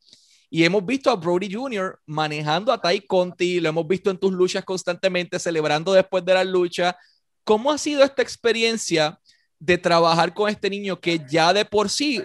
Y 0.49 0.63
hemos 0.63 0.85
visto 0.85 1.11
a 1.11 1.17
Brody 1.17 1.53
Jr. 1.53 1.99
manejando 2.05 2.71
a 2.71 2.79
Ty 2.79 3.01
Conti, 3.01 3.59
lo 3.59 3.67
hemos 3.67 3.85
visto 3.85 4.09
en 4.09 4.17
tus 4.17 4.31
luchas 4.31 4.63
constantemente, 4.63 5.37
celebrando 5.37 5.91
después 5.91 6.23
de 6.23 6.33
la 6.33 6.45
lucha. 6.45 6.95
¿Cómo 7.43 7.73
ha 7.73 7.77
sido 7.77 8.05
esta 8.05 8.21
experiencia 8.21 9.19
de 9.59 9.77
trabajar 9.77 10.33
con 10.33 10.49
este 10.49 10.69
niño 10.69 10.99
que 10.99 11.19
ya 11.27 11.53
de 11.53 11.65
por 11.65 11.89
sí 11.89 12.23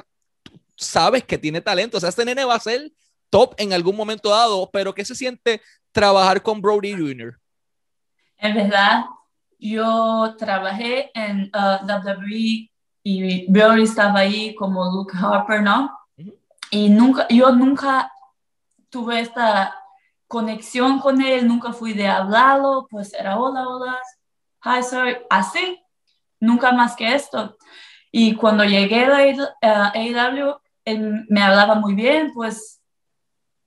sabes 0.77 1.25
que 1.25 1.39
tiene 1.39 1.61
talento. 1.61 1.97
O 1.97 2.01
sea, 2.01 2.09
este 2.09 2.25
nene 2.25 2.45
va 2.45 2.55
a 2.55 2.61
ser 2.61 2.93
top 3.29 3.55
en 3.59 3.73
algún 3.73 3.97
momento 3.97 4.31
dado, 4.31 4.69
pero 4.73 4.95
¿qué 4.95 5.05
se 5.05 5.15
siente 5.15 5.61
trabajar 5.93 6.43
con 6.43 6.61
Brody 6.61 6.93
Jr.? 6.93 7.39
En 8.39 8.55
verdad, 8.55 9.05
yo 9.59 10.35
trabajé 10.39 11.11
en 11.15 11.51
uh, 11.55 11.85
WWE 11.87 12.71
y 13.03 13.51
Brody 13.51 13.83
estaba 13.83 14.21
ahí 14.21 14.55
como 14.55 14.85
Luke 14.87 15.17
Harper, 15.17 15.63
¿no? 15.63 15.91
Y 16.71 16.89
nunca, 16.89 17.27
yo 17.29 17.53
nunca 17.53 18.11
tuve 18.89 19.21
esta 19.21 19.75
conexión 20.27 21.01
con 21.01 21.21
él, 21.21 21.47
nunca 21.47 21.73
fui 21.73 21.93
de 21.93 22.07
hablarlo, 22.07 22.87
pues 22.89 23.13
era 23.15 23.39
hola, 23.39 23.69
hola, 23.69 23.99
hi, 24.65 24.83
sorry, 24.83 25.17
así 25.29 25.83
nunca 26.41 26.73
más 26.73 26.97
que 26.97 27.15
esto. 27.15 27.57
Y 28.11 28.35
cuando 28.35 28.65
llegué 28.65 29.07
a 29.63 29.93
AEW, 29.95 30.61
él 30.85 31.27
me 31.29 31.43
hablaba 31.43 31.77
muy 31.77 31.95
bien, 31.95 32.33
pues 32.35 32.81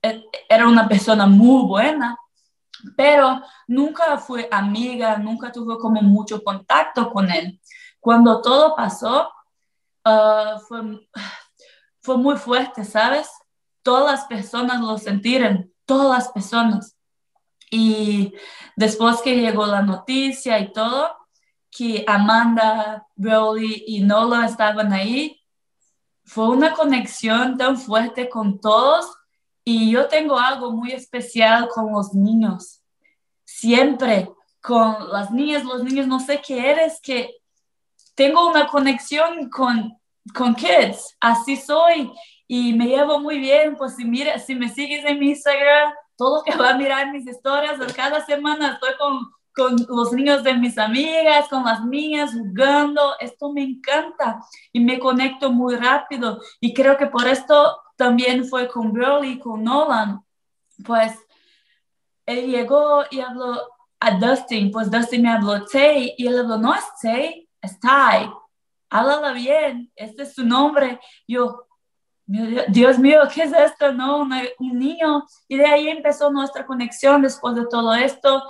e, 0.02 0.22
era 0.48 0.68
una 0.68 0.86
persona 0.86 1.26
muy 1.26 1.66
buena, 1.66 2.18
pero 2.96 3.40
nunca 3.66 4.18
fue 4.18 4.48
amiga, 4.50 5.16
nunca 5.16 5.50
tuve 5.50 5.78
como 5.78 6.02
mucho 6.02 6.42
contacto 6.42 7.10
con 7.10 7.30
él. 7.30 7.58
Cuando 8.00 8.42
todo 8.42 8.76
pasó, 8.76 9.30
ah, 10.04 10.58
fue, 10.68 11.08
fue 12.02 12.18
muy 12.18 12.36
fuerte, 12.36 12.84
¿sabes? 12.84 13.30
Todas 13.82 14.12
las 14.12 14.26
personas 14.26 14.80
lo 14.80 14.98
sintieron, 14.98 15.72
todas 15.86 16.18
las 16.18 16.32
personas. 16.32 16.96
Y 17.70 18.34
después 18.76 19.22
que 19.22 19.36
llegó 19.36 19.66
la 19.66 19.82
noticia 19.82 20.58
y 20.58 20.72
todo, 20.72 21.23
que 21.76 22.04
Amanda, 22.06 23.04
Broly 23.16 23.82
y 23.88 24.00
Nola 24.00 24.46
estaban 24.46 24.92
ahí, 24.92 25.40
fue 26.24 26.48
una 26.48 26.72
conexión 26.72 27.58
tan 27.58 27.76
fuerte 27.76 28.28
con 28.28 28.60
todos 28.60 29.12
y 29.64 29.90
yo 29.90 30.06
tengo 30.06 30.38
algo 30.38 30.70
muy 30.70 30.92
especial 30.92 31.68
con 31.68 31.92
los 31.92 32.14
niños. 32.14 32.80
Siempre 33.44 34.30
con 34.60 35.10
las 35.10 35.32
niñas, 35.32 35.64
los 35.64 35.82
niños, 35.82 36.06
no 36.06 36.20
sé 36.20 36.40
qué 36.46 36.70
eres, 36.70 37.00
que 37.02 37.34
tengo 38.14 38.48
una 38.48 38.68
conexión 38.68 39.50
con, 39.50 39.98
con 40.32 40.54
kids, 40.54 41.16
así 41.20 41.56
soy 41.56 42.12
y 42.46 42.72
me 42.74 42.86
llevo 42.86 43.18
muy 43.18 43.38
bien, 43.38 43.76
pues 43.76 43.96
si 43.96 44.04
mira, 44.04 44.38
si 44.38 44.54
me 44.54 44.68
sigues 44.68 45.04
en 45.04 45.18
mi 45.18 45.30
Instagram, 45.30 45.92
todo 46.16 46.44
que 46.44 46.56
va 46.56 46.70
a 46.70 46.78
mirar 46.78 47.10
mis 47.10 47.26
historias, 47.26 47.80
cada 47.94 48.24
semana 48.24 48.74
estoy 48.74 48.96
con 48.96 49.28
con 49.54 49.76
los 49.88 50.12
niños 50.12 50.42
de 50.42 50.54
mis 50.54 50.76
amigas, 50.78 51.48
con 51.48 51.64
las 51.64 51.84
niñas 51.84 52.32
jugando. 52.32 53.14
Esto 53.20 53.52
me 53.52 53.62
encanta 53.62 54.40
y 54.72 54.80
me 54.80 54.98
conecto 54.98 55.52
muy 55.52 55.76
rápido. 55.76 56.40
Y 56.60 56.74
creo 56.74 56.96
que 56.96 57.06
por 57.06 57.26
esto 57.26 57.78
también 57.96 58.44
fue 58.44 58.68
con 58.68 58.92
Broly, 58.92 59.38
con 59.38 59.62
Nolan. 59.62 60.24
Pues 60.84 61.16
él 62.26 62.50
llegó 62.50 63.04
y 63.10 63.20
habló 63.20 63.68
a 64.00 64.18
Dustin, 64.18 64.70
pues 64.70 64.90
Dustin 64.90 65.22
me 65.22 65.30
habló 65.30 65.64
Tay 65.64 66.14
y 66.18 66.26
él 66.26 66.38
habló, 66.38 66.58
no 66.58 66.74
es 66.74 66.84
Tay, 67.00 67.48
es. 67.60 67.78
Háblala 68.90 69.32
bien, 69.32 69.90
este 69.96 70.22
es 70.22 70.34
su 70.34 70.44
nombre. 70.44 71.00
Yo, 71.26 71.66
Dios 72.26 72.98
mío, 72.98 73.22
¿qué 73.32 73.42
es 73.42 73.52
esto? 73.52 73.92
No, 73.92 74.22
un 74.22 74.78
niño. 74.78 75.24
Y 75.48 75.56
de 75.56 75.66
ahí 75.66 75.88
empezó 75.88 76.30
nuestra 76.30 76.64
conexión 76.66 77.22
después 77.22 77.54
de 77.54 77.66
todo 77.66 77.94
esto. 77.94 78.42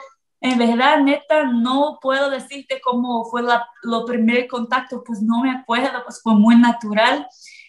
En 0.44 0.58
verdad, 0.58 1.00
neta, 1.00 1.44
no 1.44 1.98
puedo 2.02 2.28
decirte 2.28 2.78
cómo 2.82 3.24
fue 3.24 3.42
la, 3.42 3.66
lo 3.82 4.04
primer 4.04 4.46
contacto, 4.46 5.02
pues 5.02 5.22
no 5.22 5.40
me 5.40 5.50
acuerdo, 5.50 6.02
pues 6.04 6.20
fue 6.22 6.34
muy 6.34 6.54
natural 6.56 7.26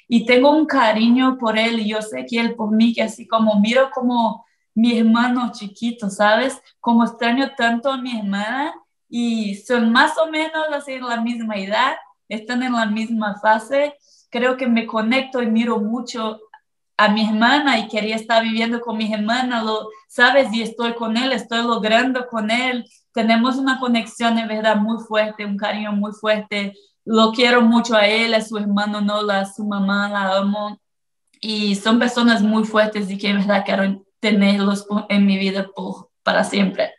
y 0.09 0.25
tengo 0.25 0.51
un 0.51 0.65
cariño 0.65 1.37
por 1.37 1.57
él 1.57 1.79
y 1.79 1.87
yo 1.91 2.01
sé 2.01 2.25
que 2.25 2.37
él 2.37 2.53
por 2.53 2.71
mí, 2.75 2.93
que 2.93 3.03
así 3.03 3.29
como 3.29 3.61
miro 3.61 3.91
como 3.91 4.45
mi 4.73 4.99
hermano 4.99 5.53
chiquito, 5.53 6.09
¿sabes? 6.09 6.61
Como 6.81 7.05
extraño 7.05 7.51
tanto 7.55 7.89
a 7.89 7.97
mi 7.97 8.19
hermana 8.19 8.73
y 9.07 9.55
son 9.55 9.93
más 9.93 10.17
o 10.17 10.29
menos 10.29 10.65
así 10.73 10.99
la 10.99 11.21
misma 11.21 11.55
edad, 11.55 11.93
están 12.27 12.61
en 12.61 12.73
la 12.73 12.87
misma 12.87 13.39
fase. 13.39 13.95
Creo 14.29 14.57
que 14.57 14.67
me 14.67 14.85
conecto 14.85 15.41
y 15.41 15.47
miro 15.47 15.79
mucho 15.79 16.41
a 16.97 17.09
mi 17.09 17.27
hermana 17.27 17.79
y 17.79 17.87
quería 17.87 18.15
estar 18.15 18.43
viviendo 18.43 18.79
con 18.79 18.97
mi 18.97 19.11
hermana, 19.11 19.63
lo 19.63 19.89
sabes, 20.07 20.53
y 20.53 20.61
estoy 20.61 20.93
con 20.93 21.17
él, 21.17 21.31
estoy 21.31 21.61
logrando 21.63 22.27
con 22.27 22.51
él. 22.51 22.85
Tenemos 23.13 23.57
una 23.57 23.79
conexión 23.79 24.35
de 24.35 24.45
verdad 24.45 24.77
muy 24.77 25.03
fuerte, 25.03 25.45
un 25.45 25.57
cariño 25.57 25.91
muy 25.91 26.13
fuerte. 26.13 26.73
Lo 27.03 27.31
quiero 27.31 27.61
mucho 27.61 27.95
a 27.95 28.07
él, 28.07 28.33
a 28.33 28.41
su 28.41 28.57
hermano 28.57 29.01
Nola, 29.01 29.41
a 29.41 29.53
su 29.53 29.65
mamá, 29.65 30.09
la 30.09 30.37
amo. 30.37 30.79
Y 31.41 31.75
son 31.75 31.99
personas 31.99 32.41
muy 32.41 32.63
fuertes 32.63 33.09
y 33.11 33.17
que 33.17 33.29
en 33.29 33.37
verdad 33.39 33.63
quiero 33.65 34.05
tenerlos 34.19 34.87
en 35.09 35.25
mi 35.25 35.37
vida 35.37 35.69
para 36.23 36.43
siempre. 36.43 36.93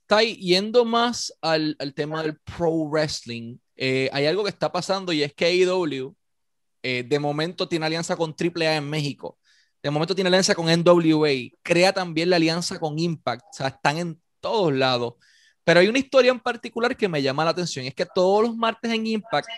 Está 0.00 0.22
yendo 0.22 0.86
más 0.86 1.32
al, 1.42 1.76
al, 1.78 1.92
tema 1.92 2.22
del 2.22 2.38
pro 2.38 2.70
wrestling, 2.88 3.58
eh, 3.76 4.10
hay 4.12 4.26
algo 4.26 4.42
que 4.42 4.50
está 4.50 4.72
pasando 4.72 5.12
y 5.12 5.22
es 5.22 5.32
que 5.32 5.44
AEW 5.44 6.16
eh, 6.82 7.04
de 7.06 7.18
momento 7.18 7.68
tiene 7.68 7.86
alianza 7.86 8.16
con 8.16 8.34
AAA 8.38 8.76
en 8.76 8.88
México. 8.88 9.38
De 9.82 9.90
momento 9.90 10.14
tiene 10.14 10.28
alianza 10.28 10.54
con 10.54 10.66
NWA. 10.66 11.30
Crea 11.62 11.92
también 11.92 12.30
la 12.30 12.36
alianza 12.36 12.78
con 12.78 12.98
Impact. 12.98 13.44
O 13.44 13.52
sea, 13.52 13.68
están 13.68 13.98
en 13.98 14.20
todos 14.40 14.72
lados. 14.72 15.14
Pero 15.64 15.80
hay 15.80 15.88
una 15.88 15.98
historia 15.98 16.30
en 16.30 16.40
particular 16.40 16.96
que 16.96 17.08
me 17.08 17.22
llama 17.22 17.44
la 17.44 17.50
atención. 17.50 17.84
es 17.84 17.94
que 17.94 18.06
todos 18.06 18.42
los 18.42 18.56
martes 18.56 18.90
en 18.90 19.06
Impact, 19.06 19.48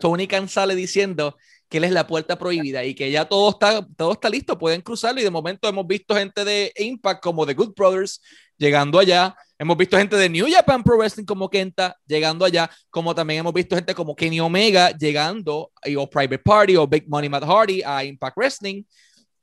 Tony 0.00 0.26
Khan 0.26 0.48
sale 0.48 0.74
diciendo 0.74 1.36
que 1.68 1.78
él 1.78 1.84
es 1.84 1.92
la 1.92 2.06
puerta 2.06 2.36
prohibida 2.38 2.84
y 2.84 2.94
que 2.94 3.10
ya 3.10 3.24
todo 3.24 3.50
está, 3.50 3.86
todo 3.96 4.12
está 4.12 4.28
listo, 4.28 4.58
pueden 4.58 4.82
cruzarlo. 4.82 5.20
Y 5.20 5.24
de 5.24 5.30
momento 5.30 5.68
hemos 5.68 5.86
visto 5.86 6.14
gente 6.14 6.44
de 6.44 6.72
Impact 6.76 7.22
como 7.22 7.46
The 7.46 7.54
Good 7.54 7.74
Brothers 7.74 8.20
llegando 8.58 8.98
allá. 8.98 9.34
Hemos 9.62 9.76
visto 9.76 9.96
gente 9.96 10.16
de 10.16 10.28
New 10.28 10.48
Japan 10.50 10.82
Pro 10.82 10.96
Wrestling 10.96 11.24
como 11.24 11.48
Kenta 11.48 11.96
llegando 12.04 12.44
allá, 12.44 12.68
como 12.90 13.14
también 13.14 13.38
hemos 13.38 13.54
visto 13.54 13.76
gente 13.76 13.94
como 13.94 14.16
Kenny 14.16 14.40
Omega 14.40 14.90
llegando, 14.90 15.70
o 15.96 16.10
Private 16.10 16.40
Party, 16.40 16.74
o 16.74 16.84
Big 16.84 17.04
Money 17.06 17.28
Matt 17.28 17.44
Hardy 17.44 17.80
a 17.80 18.02
Impact 18.02 18.36
Wrestling, 18.36 18.82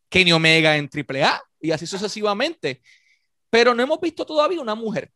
Kenny 0.10 0.34
Omega 0.34 0.76
en 0.76 0.90
AAA, 0.94 1.42
y 1.62 1.72
así 1.72 1.88
sucesivamente. 1.88 2.82
Pero 3.50 3.74
no 3.74 3.82
hemos 3.82 3.98
visto 4.02 4.26
todavía 4.26 4.60
una 4.60 4.76
mujer. 4.76 5.10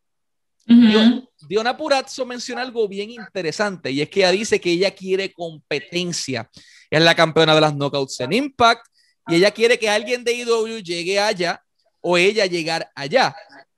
Diona 1.50 1.76
Purazzo 1.76 2.26
menciona 2.26 2.62
algo 2.62 2.88
bien 2.88 3.12
interesante, 3.12 3.92
y 3.92 4.02
es 4.02 4.08
que 4.08 4.22
ella 4.22 4.32
dice 4.32 4.62
que 4.62 4.72
ella 4.72 4.92
quiere 4.92 5.34
competencia. 5.34 6.50
es 6.90 7.02
la 7.02 7.14
campeona 7.14 7.54
de 7.54 7.60
las 7.60 7.76
knockouts 7.76 8.22
en 8.22 8.32
Impact, 8.32 8.88
y 9.28 9.36
ella 9.36 9.52
quiere 9.52 9.78
que 9.78 9.90
alguien 9.90 10.24
de 10.24 10.32
IW 10.32 10.82
llegue 10.82 11.20
allá 11.20 11.62
o 12.00 12.18
ella 12.18 12.46
llegar 12.46 12.90
allá. 12.96 13.36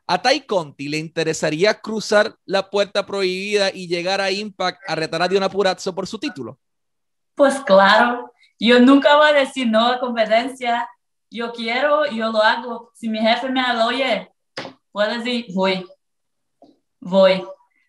¿A 0.07 0.21
Tai 0.21 0.41
Conti 0.41 0.87
le 0.87 0.97
interesaría 0.97 1.81
cruzar 1.81 2.35
la 2.45 2.69
puerta 2.69 3.05
prohibida 3.05 3.71
y 3.73 3.87
llegar 3.87 4.21
a 4.21 4.29
Impact 4.29 4.81
a 4.87 4.93
retar 4.93 5.21
a 5.21 5.27
Diona 5.27 5.49
Purazzo 5.49 5.95
por 5.95 6.05
su 6.05 6.19
título? 6.19 6.59
Pues 7.33 7.59
claro, 7.61 8.31
yo 8.59 8.79
nunca 8.79 9.15
voy 9.17 9.29
a 9.29 9.33
decir 9.33 9.67
no 9.67 9.87
a 9.87 9.99
competencia. 9.99 10.87
Yo 11.31 11.51
quiero, 11.51 12.05
yo 12.05 12.31
lo 12.31 12.41
hago. 12.41 12.91
Si 12.93 13.09
mi 13.09 13.19
jefe 13.19 13.49
me 13.49 13.61
habla, 13.61 13.87
oye, 13.87 14.31
puedes 14.91 15.25
ir, 15.25 15.47
voy, 15.53 15.85
voy. 16.99 17.43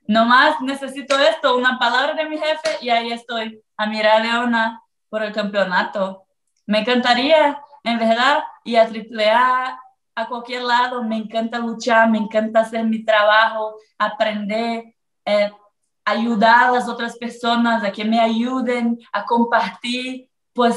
nomás 0.09 0.61
necesito 0.63 1.19
esto, 1.19 1.57
una 1.57 1.79
palabra 1.79 2.15
de 2.15 2.29
mi 2.29 2.39
jefe 2.39 2.79
y 2.81 2.89
ahí 2.89 3.13
estoy, 3.13 3.63
a 3.77 3.87
mirar 3.87 4.23
Leona 4.23 4.83
por 5.11 5.23
el 5.23 5.33
campeonato. 5.33 6.27
Me 6.65 6.81
encantaría, 6.81 7.61
en 7.85 7.99
verdad, 7.99 8.43
y 8.65 8.77
a 8.77 8.85
AAA, 8.85 9.79
a 10.17 10.27
cualquier 10.27 10.63
lado, 10.63 11.05
me 11.05 11.19
encanta 11.19 11.59
luchar, 11.59 12.11
me 12.11 12.19
encanta 12.19 12.61
hacer 12.61 12.85
mi 12.85 13.05
trabajo, 13.05 13.77
aprender, 13.99 14.95
eh, 15.27 15.51
ayudar 16.05 16.69
a 16.69 16.71
las 16.71 16.89
otras 16.89 17.19
personas 17.19 17.85
a 17.85 17.93
que 17.93 18.05
me 18.05 18.19
ayuden, 18.19 18.99
a 19.13 19.27
compartir, 19.27 20.31
pues 20.55 20.77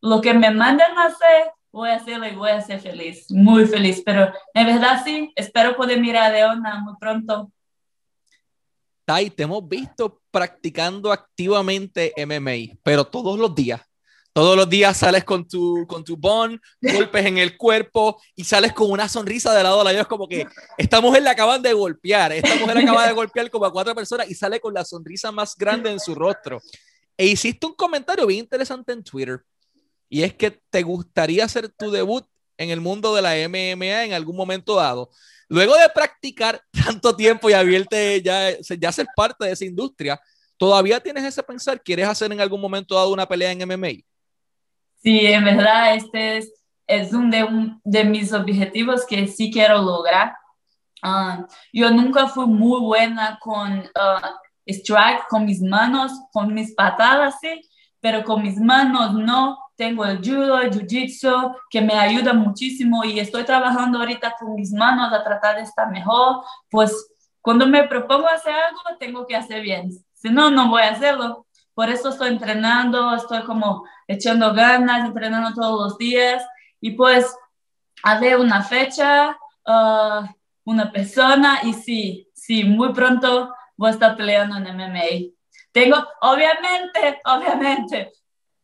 lo 0.00 0.20
que 0.20 0.34
me 0.34 0.50
mandan 0.50 0.98
a 0.98 1.04
hacer, 1.04 1.52
voy 1.70 1.90
a 1.90 1.96
hacerlo 1.96 2.26
y 2.26 2.34
voy 2.34 2.50
a 2.50 2.60
ser 2.60 2.80
feliz, 2.80 3.30
muy 3.30 3.64
feliz. 3.66 4.02
Pero 4.04 4.32
en 4.52 4.66
verdad 4.66 5.02
sí, 5.04 5.32
espero 5.36 5.76
poder 5.76 6.00
mirar 6.00 6.24
a 6.24 6.34
Leona 6.34 6.80
muy 6.80 6.94
pronto. 6.98 7.52
Tai, 9.04 9.30
te 9.30 9.44
hemos 9.44 9.66
visto 9.66 10.20
practicando 10.32 11.12
activamente 11.12 12.12
MMA, 12.16 12.76
pero 12.82 13.04
todos 13.04 13.38
los 13.38 13.54
días. 13.54 13.87
Todos 14.38 14.56
los 14.56 14.70
días 14.70 14.96
sales 14.96 15.24
con 15.24 15.48
tu, 15.48 15.84
con 15.88 16.04
tu 16.04 16.16
bond, 16.16 16.60
golpes 16.80 17.26
en 17.26 17.38
el 17.38 17.56
cuerpo 17.56 18.22
y 18.36 18.44
sales 18.44 18.72
con 18.72 18.88
una 18.88 19.08
sonrisa 19.08 19.52
de 19.52 19.64
lado 19.64 19.80
a 19.80 19.84
lado. 19.84 19.98
Es 19.98 20.06
como 20.06 20.28
que 20.28 20.46
esta 20.76 21.00
mujer 21.00 21.24
la 21.24 21.32
acaban 21.32 21.60
de 21.60 21.72
golpear, 21.72 22.30
esta 22.30 22.54
mujer 22.54 22.78
acaba 22.78 23.04
de 23.08 23.14
golpear 23.14 23.50
como 23.50 23.64
a 23.64 23.72
cuatro 23.72 23.96
personas 23.96 24.30
y 24.30 24.36
sale 24.36 24.60
con 24.60 24.72
la 24.72 24.84
sonrisa 24.84 25.32
más 25.32 25.56
grande 25.56 25.90
en 25.90 25.98
su 25.98 26.14
rostro. 26.14 26.62
E 27.16 27.26
hiciste 27.26 27.66
un 27.66 27.74
comentario 27.74 28.24
bien 28.28 28.38
interesante 28.38 28.92
en 28.92 29.02
Twitter 29.02 29.40
y 30.08 30.22
es 30.22 30.34
que 30.34 30.52
te 30.70 30.84
gustaría 30.84 31.44
hacer 31.44 31.68
tu 31.70 31.90
debut 31.90 32.24
en 32.56 32.70
el 32.70 32.80
mundo 32.80 33.12
de 33.16 33.22
la 33.22 33.34
MMA 33.48 34.04
en 34.04 34.12
algún 34.12 34.36
momento 34.36 34.76
dado. 34.76 35.10
Luego 35.48 35.74
de 35.74 35.88
practicar 35.92 36.62
tanto 36.84 37.16
tiempo 37.16 37.50
y 37.50 37.54
haberte 37.54 38.22
ya, 38.22 38.56
ya 38.60 38.92
ser 38.92 39.08
parte 39.16 39.46
de 39.46 39.50
esa 39.50 39.64
industria, 39.64 40.20
¿todavía 40.56 41.00
tienes 41.00 41.24
ese 41.24 41.42
pensar? 41.42 41.82
¿Quieres 41.82 42.06
hacer 42.06 42.30
en 42.30 42.40
algún 42.40 42.60
momento 42.60 42.94
dado 42.94 43.12
una 43.12 43.26
pelea 43.26 43.50
en 43.50 43.66
MMA? 43.66 44.07
Sí, 44.98 45.26
en 45.26 45.44
verdad, 45.44 45.94
este 45.94 46.38
es, 46.38 46.52
es 46.86 47.12
uno 47.12 47.30
de, 47.30 47.44
un, 47.44 47.80
de 47.84 48.04
mis 48.04 48.32
objetivos 48.32 49.06
que 49.06 49.26
sí 49.26 49.50
quiero 49.50 49.80
lograr. 49.82 50.36
Uh, 51.02 51.46
yo 51.72 51.90
nunca 51.90 52.26
fui 52.26 52.46
muy 52.46 52.80
buena 52.80 53.38
con 53.40 53.78
uh, 53.78 54.28
strike, 54.66 55.28
con 55.28 55.44
mis 55.44 55.62
manos, 55.62 56.12
con 56.32 56.52
mis 56.52 56.74
patadas, 56.74 57.36
sí, 57.40 57.60
pero 58.00 58.24
con 58.24 58.42
mis 58.42 58.58
manos 58.58 59.14
no. 59.14 59.58
Tengo 59.76 60.04
el 60.04 60.18
judo, 60.18 60.58
el 60.58 60.72
jiu-jitsu, 60.72 61.56
que 61.70 61.80
me 61.80 61.94
ayuda 61.94 62.32
muchísimo 62.32 63.04
y 63.04 63.20
estoy 63.20 63.44
trabajando 63.44 64.00
ahorita 64.00 64.34
con 64.36 64.54
mis 64.54 64.72
manos 64.72 65.12
a 65.12 65.22
tratar 65.22 65.54
de 65.54 65.62
estar 65.62 65.88
mejor. 65.88 66.42
Pues 66.68 66.92
cuando 67.40 67.64
me 67.64 67.86
propongo 67.86 68.26
hacer 68.26 68.54
algo, 68.54 68.98
tengo 68.98 69.24
que 69.24 69.36
hacer 69.36 69.62
bien. 69.62 69.92
Si 70.14 70.30
no, 70.30 70.50
no 70.50 70.68
voy 70.68 70.82
a 70.82 70.90
hacerlo. 70.90 71.46
Por 71.78 71.88
eso 71.90 72.08
estoy 72.08 72.30
entrenando, 72.30 73.14
estoy 73.14 73.44
como 73.44 73.84
echando 74.08 74.52
ganas, 74.52 75.06
entrenando 75.06 75.54
todos 75.54 75.80
los 75.80 75.96
días 75.96 76.44
y 76.80 76.90
pues 76.90 77.32
hacer 78.02 78.36
una 78.36 78.64
fecha, 78.64 79.38
uh, 79.64 80.26
una 80.64 80.90
persona 80.90 81.60
y 81.62 81.72
sí, 81.74 82.28
sí, 82.34 82.64
muy 82.64 82.92
pronto 82.92 83.54
voy 83.76 83.90
a 83.90 83.92
estar 83.92 84.16
peleando 84.16 84.56
en 84.56 84.64
MMA. 84.76 85.30
Tengo, 85.70 86.04
obviamente, 86.22 87.20
obviamente, 87.24 88.10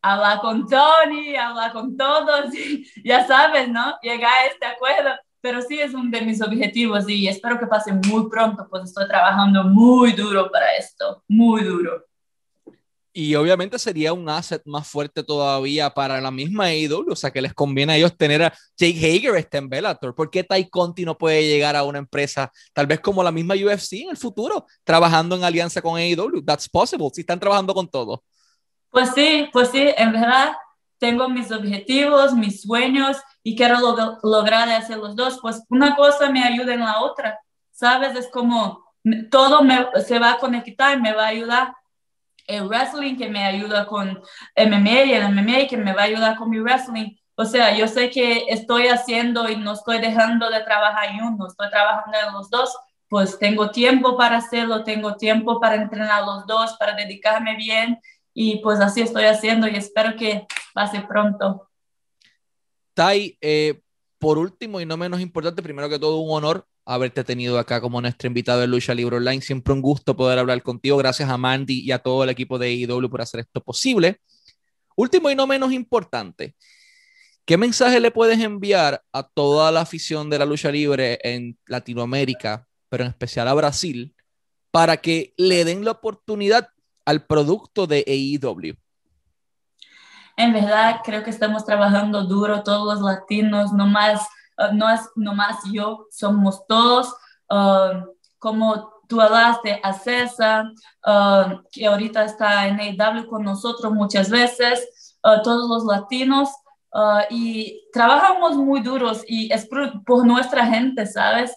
hablar 0.01 0.41
con 0.41 0.67
Tony, 0.67 1.37
hablar 1.37 1.71
con 1.71 1.95
todos, 1.95 2.47
ya 3.05 3.25
sabes, 3.25 3.69
¿no? 3.69 3.95
Llegar 4.01 4.33
a 4.33 4.45
este 4.47 4.65
acuerdo, 4.65 5.11
pero 5.39 5.61
sí 5.61 5.79
es 5.79 5.93
uno 5.93 6.09
de 6.11 6.19
mis 6.19 6.41
objetivos 6.41 7.07
y 7.07 7.29
espero 7.29 7.57
que 7.57 7.67
pase 7.67 7.93
muy 7.93 8.29
pronto, 8.29 8.67
pues 8.69 8.83
estoy 8.83 9.07
trabajando 9.07 9.63
muy 9.63 10.11
duro 10.11 10.51
para 10.51 10.75
esto, 10.75 11.23
muy 11.29 11.63
duro. 11.63 12.03
Y 13.17 13.33
obviamente 13.35 13.79
sería 13.79 14.11
un 14.11 14.27
asset 14.27 14.61
más 14.65 14.85
fuerte 14.89 15.23
todavía 15.23 15.89
para 15.89 16.19
la 16.19 16.31
misma 16.31 16.65
AEW, 16.65 17.13
o 17.13 17.15
sea 17.15 17.31
que 17.31 17.41
les 17.41 17.53
conviene 17.53 17.93
a 17.93 17.95
ellos 17.95 18.17
tener 18.17 18.43
a 18.43 18.53
Jake 18.75 18.97
Hager 18.97 19.37
este 19.37 19.57
en 19.57 19.69
Bellator. 19.69 20.13
¿Por 20.13 20.29
qué 20.29 20.43
Ty 20.43 20.69
Conti 20.69 21.05
no 21.05 21.17
puede 21.17 21.47
llegar 21.47 21.77
a 21.77 21.83
una 21.85 21.99
empresa 21.99 22.51
tal 22.73 22.87
vez 22.87 22.99
como 22.99 23.23
la 23.23 23.31
misma 23.31 23.55
UFC 23.55 24.01
en 24.01 24.09
el 24.09 24.17
futuro, 24.17 24.65
trabajando 24.83 25.37
en 25.37 25.45
alianza 25.45 25.81
con 25.81 25.95
AEW? 25.95 26.43
That's 26.43 26.67
possible, 26.67 27.07
si 27.13 27.21
están 27.21 27.39
trabajando 27.39 27.73
con 27.73 27.87
todo. 27.87 28.21
Pues 28.89 29.11
sí, 29.15 29.47
pues 29.53 29.69
sí, 29.69 29.93
en 29.95 30.11
verdad 30.11 30.51
tengo 30.97 31.29
mis 31.29 31.49
objetivos, 31.53 32.33
mis 32.33 32.63
sueños 32.63 33.15
y 33.43 33.55
quiero 33.55 33.77
lograr 34.23 34.67
hacer 34.67 34.97
los 34.97 35.15
dos. 35.15 35.39
Pues 35.41 35.63
una 35.69 35.95
cosa 35.95 36.29
me 36.29 36.43
ayuda 36.43 36.73
en 36.73 36.81
la 36.81 36.99
otra, 36.99 37.39
¿sabes? 37.71 38.13
Es 38.17 38.27
como 38.29 38.83
todo 39.31 39.63
me, 39.63 39.87
se 40.05 40.19
va 40.19 40.33
a 40.33 40.37
conectar 40.37 40.99
me 40.99 41.13
va 41.13 41.25
a 41.25 41.27
ayudar 41.27 41.73
el 42.47 42.67
wrestling 42.67 43.15
que 43.17 43.29
me 43.29 43.43
ayuda 43.43 43.85
con 43.85 44.21
MMA 44.55 45.03
y 45.03 45.13
el 45.13 45.33
MMA 45.33 45.67
que 45.67 45.77
me 45.77 45.93
va 45.93 46.03
a 46.03 46.05
ayudar 46.05 46.37
con 46.37 46.49
mi 46.49 46.59
wrestling. 46.59 47.15
O 47.35 47.45
sea, 47.45 47.77
yo 47.77 47.87
sé 47.87 48.09
que 48.09 48.45
estoy 48.47 48.87
haciendo 48.87 49.49
y 49.49 49.57
no 49.57 49.73
estoy 49.73 49.99
dejando 49.99 50.49
de 50.49 50.61
trabajar 50.61 51.09
en 51.09 51.23
uno, 51.23 51.47
estoy 51.47 51.69
trabajando 51.69 52.17
en 52.17 52.33
los 52.33 52.49
dos, 52.49 52.75
pues 53.09 53.37
tengo 53.37 53.71
tiempo 53.71 54.17
para 54.17 54.37
hacerlo, 54.37 54.83
tengo 54.83 55.15
tiempo 55.15 55.59
para 55.59 55.75
entrenar 55.75 56.23
los 56.23 56.45
dos, 56.47 56.75
para 56.79 56.95
dedicarme 56.95 57.55
bien 57.57 57.99
y 58.33 58.57
pues 58.57 58.79
así 58.79 59.01
estoy 59.01 59.25
haciendo 59.25 59.67
y 59.67 59.75
espero 59.75 60.15
que 60.15 60.47
pase 60.73 61.01
pronto. 61.01 61.69
Tai, 62.93 63.37
eh, 63.41 63.81
por 64.17 64.37
último 64.37 64.79
y 64.79 64.85
no 64.85 64.95
menos 64.95 65.19
importante, 65.19 65.61
primero 65.61 65.89
que 65.89 65.99
todo 65.99 66.17
un 66.17 66.31
honor 66.31 66.65
haberte 66.85 67.23
tenido 67.23 67.57
acá 67.57 67.81
como 67.81 67.99
nuestro 67.99 68.27
invitado 68.27 68.61
de 68.61 68.67
Lucha 68.67 68.93
Libre 68.93 69.17
Online. 69.17 69.41
Siempre 69.41 69.73
un 69.73 69.81
gusto 69.81 70.15
poder 70.15 70.39
hablar 70.39 70.61
contigo. 70.61 70.97
Gracias 70.97 71.29
a 71.29 71.37
Mandy 71.37 71.79
y 71.79 71.91
a 71.91 71.99
todo 71.99 72.23
el 72.23 72.29
equipo 72.29 72.59
de 72.59 72.71
IW 72.73 73.09
por 73.09 73.21
hacer 73.21 73.41
esto 73.41 73.61
posible. 73.61 74.21
Último 74.95 75.29
y 75.29 75.35
no 75.35 75.47
menos 75.47 75.73
importante, 75.73 76.55
¿qué 77.43 77.57
mensaje 77.57 77.99
le 77.99 78.11
puedes 78.11 78.39
enviar 78.39 79.03
a 79.11 79.23
toda 79.23 79.71
la 79.71 79.81
afición 79.81 80.29
de 80.29 80.39
la 80.39 80.45
lucha 80.45 80.71
libre 80.71 81.19
en 81.23 81.57
Latinoamérica, 81.65 82.65
pero 82.87 83.03
en 83.03 83.09
especial 83.09 83.47
a 83.47 83.53
Brasil, 83.53 84.15
para 84.71 84.97
que 84.97 85.33
le 85.37 85.65
den 85.65 85.83
la 85.83 85.91
oportunidad 85.91 86.69
al 87.03 87.25
producto 87.25 87.87
de 87.87 88.05
AEW? 88.07 88.75
En 90.37 90.53
verdad, 90.53 91.01
creo 91.03 91.23
que 91.23 91.29
estamos 91.29 91.65
trabajando 91.65 92.25
duro 92.25 92.63
todos 92.63 92.95
los 92.95 93.03
latinos, 93.03 93.73
no 93.73 93.87
más 93.87 94.27
Ah, 94.57 94.71
no 94.71 94.89
es 94.89 95.01
nomás 95.15 95.57
yo, 95.71 96.07
somos 96.11 96.65
todos. 96.67 97.13
Ah, 97.49 98.05
como 98.39 98.93
tú 99.07 99.21
hablaste 99.21 99.79
a 99.83 99.93
César, 99.93 100.65
ah, 101.05 101.61
que 101.71 101.85
ahorita 101.85 102.25
está 102.25 102.67
en 102.67 102.79
AW 102.79 103.27
con 103.27 103.43
nosotros 103.43 103.91
muchas 103.93 104.29
veces, 104.29 105.17
todos 105.43 105.67
los 105.67 105.85
latinos, 105.85 106.49
y 107.29 107.81
trabajamos 107.91 108.55
muy 108.55 108.79
duros 108.79 109.23
y 109.27 109.51
es 109.51 109.67
por, 109.67 110.25
nuestra 110.25 110.65
gente, 110.67 111.05
¿sabes? 111.05 111.53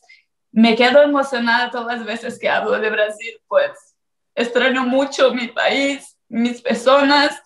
Me 0.50 0.74
quedo 0.74 1.02
emocionada 1.02 1.70
todas 1.70 1.98
las 1.98 2.06
veces 2.06 2.38
que 2.38 2.48
hablo 2.48 2.78
de 2.80 2.90
Brasil, 2.90 3.34
pues 3.46 3.94
extraño 4.34 4.84
mucho 4.84 5.32
mi 5.34 5.48
país, 5.48 6.16
mis 6.28 6.62
personas, 6.62 7.40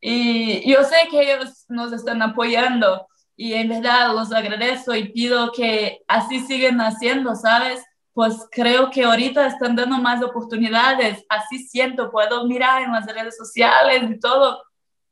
y 0.00 0.68
yo 0.70 0.82
sé 0.84 0.96
que 1.10 1.20
ellos 1.20 1.64
nos 1.68 1.92
están 1.92 2.22
apoyando 2.22 3.07
y 3.40 3.54
en 3.54 3.68
verdad 3.68 4.12
los 4.14 4.32
agradezco 4.32 4.96
y 4.96 5.10
pido 5.10 5.52
que 5.52 6.00
así 6.08 6.40
sigan 6.40 6.80
haciendo, 6.80 7.36
¿sabes? 7.36 7.80
Pues 8.12 8.34
creo 8.50 8.90
que 8.90 9.04
ahorita 9.04 9.46
están 9.46 9.76
dando 9.76 9.96
más 9.98 10.20
oportunidades, 10.24 11.24
así 11.28 11.60
siento, 11.60 12.10
puedo 12.10 12.44
mirar 12.48 12.82
en 12.82 12.90
las 12.90 13.06
redes 13.06 13.36
sociales 13.36 14.10
y 14.10 14.18
todo, 14.18 14.60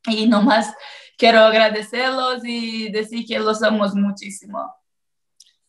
y 0.09 0.27
nomás 0.27 0.75
quiero 1.17 1.39
agradecerlos 1.39 2.45
y 2.45 2.91
decir 2.91 3.25
que 3.25 3.39
los 3.39 3.63
amo 3.63 3.87
muchísimo. 3.95 4.75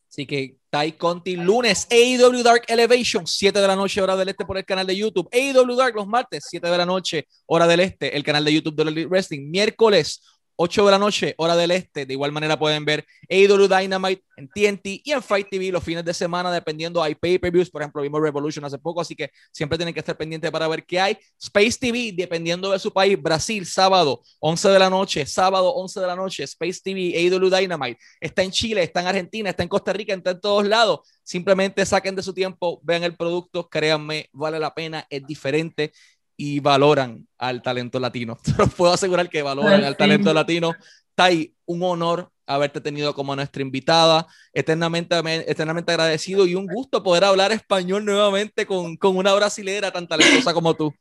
Así 0.09 0.25
que 0.25 0.57
Tai 0.71 0.93
Conti, 0.93 1.35
lunes, 1.35 1.87
AEW 1.91 2.41
Dark 2.41 2.63
Elevation, 2.67 3.27
7 3.27 3.61
de 3.61 3.67
la 3.67 3.75
noche, 3.75 4.01
hora 4.01 4.15
del 4.15 4.29
este 4.29 4.45
por 4.45 4.57
el 4.57 4.65
canal 4.65 4.87
de 4.87 4.97
YouTube. 4.97 5.29
AEW 5.31 5.75
Dark 5.75 5.95
los 5.95 6.07
martes, 6.07 6.45
7 6.49 6.67
de 6.67 6.77
la 6.77 6.87
noche, 6.87 7.27
hora 7.45 7.67
del 7.67 7.81
este, 7.81 8.17
el 8.17 8.23
canal 8.23 8.43
de 8.43 8.53
YouTube 8.53 8.75
de 8.75 9.05
Wrestling. 9.05 9.51
Miércoles, 9.51 10.23
8 10.57 10.85
de 10.85 10.91
la 10.91 10.99
noche, 10.99 11.35
hora 11.37 11.55
del 11.55 11.71
este. 11.71 12.05
De 12.05 12.13
igual 12.13 12.31
manera 12.31 12.57
pueden 12.57 12.83
ver 12.83 13.05
AEW 13.29 13.67
Dynamite 13.67 14.23
en 14.37 14.47
TNT 14.47 15.01
y 15.03 15.11
en 15.11 15.21
Fight 15.21 15.47
TV 15.49 15.71
los 15.71 15.83
fines 15.83 16.03
de 16.03 16.13
semana, 16.13 16.51
dependiendo. 16.51 17.01
Hay 17.01 17.15
pay-per-views, 17.15 17.69
por 17.69 17.81
ejemplo, 17.81 18.01
vimos 18.01 18.21
Revolution 18.21 18.65
hace 18.65 18.77
poco, 18.77 18.99
así 18.99 19.15
que 19.15 19.29
siempre 19.51 19.77
tienen 19.77 19.93
que 19.93 19.99
estar 19.99 20.17
pendientes 20.17 20.49
para 20.51 20.67
ver 20.67 20.83
qué 20.83 20.99
hay. 20.99 21.17
Space 21.39 21.77
TV, 21.79 22.11
dependiendo 22.15 22.71
de 22.71 22.79
su 22.79 22.91
país, 22.91 23.21
Brasil, 23.21 23.65
sábado, 23.65 24.21
11 24.39 24.69
de 24.69 24.79
la 24.79 24.89
noche, 24.89 25.25
sábado, 25.25 25.73
11 25.75 25.99
de 25.99 26.07
la 26.07 26.15
noche, 26.15 26.43
Space 26.43 26.79
TV, 26.83 27.13
AEW 27.15 27.49
Dynamite. 27.49 27.99
Está 28.19 28.41
en 28.41 28.51
Chile, 28.51 28.83
está 28.83 29.01
en 29.01 29.07
Argentina, 29.07 29.49
está 29.51 29.63
en 29.63 29.69
Costa 29.69 29.93
Rica, 29.93 30.13
está 30.13 30.31
en 30.31 30.41
todos 30.41 30.67
lados. 30.67 31.01
Simplemente 31.23 31.85
saquen 31.85 32.15
de 32.15 32.23
su 32.23 32.33
tiempo, 32.33 32.79
vean 32.83 33.03
el 33.03 33.15
producto, 33.15 33.69
créanme, 33.69 34.29
vale 34.31 34.59
la 34.59 34.73
pena, 34.73 35.05
es 35.09 35.25
diferente 35.27 35.91
y 36.37 36.59
valoran 36.59 37.27
al 37.37 37.61
talento 37.61 37.99
latino. 37.99 38.37
Te 38.43 38.67
puedo 38.67 38.93
asegurar 38.93 39.29
que 39.29 39.41
valoran 39.41 39.83
al 39.83 39.97
talento 39.97 40.33
latino. 40.33 40.71
Tai, 41.15 41.51
un 41.65 41.83
honor 41.83 42.31
haberte 42.45 42.79
tenido 42.79 43.13
como 43.13 43.35
nuestra 43.35 43.61
invitada, 43.61 44.25
eternamente, 44.53 45.17
eternamente 45.51 45.91
agradecido 45.91 46.45
y 46.45 46.55
un 46.55 46.67
gusto 46.67 47.03
poder 47.03 47.25
hablar 47.25 47.51
español 47.51 48.05
nuevamente 48.05 48.65
con, 48.65 48.95
con 48.95 49.17
una 49.17 49.33
brasilera 49.33 49.91
tan 49.91 50.07
talentosa 50.07 50.53
como 50.53 50.73
tú. 50.73 50.93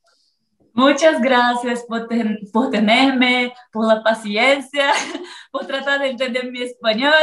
Muchas 0.72 1.22
gracias 1.22 1.84
por, 1.88 2.06
por, 2.52 2.70
tenerme, 2.70 3.54
por 3.72 3.86
la 3.86 4.02
paciencia, 4.02 4.92
por 5.52 5.66
tratar 5.66 6.00
de 6.00 6.10
entender 6.10 6.50
mi 6.50 6.62
español. 6.62 7.14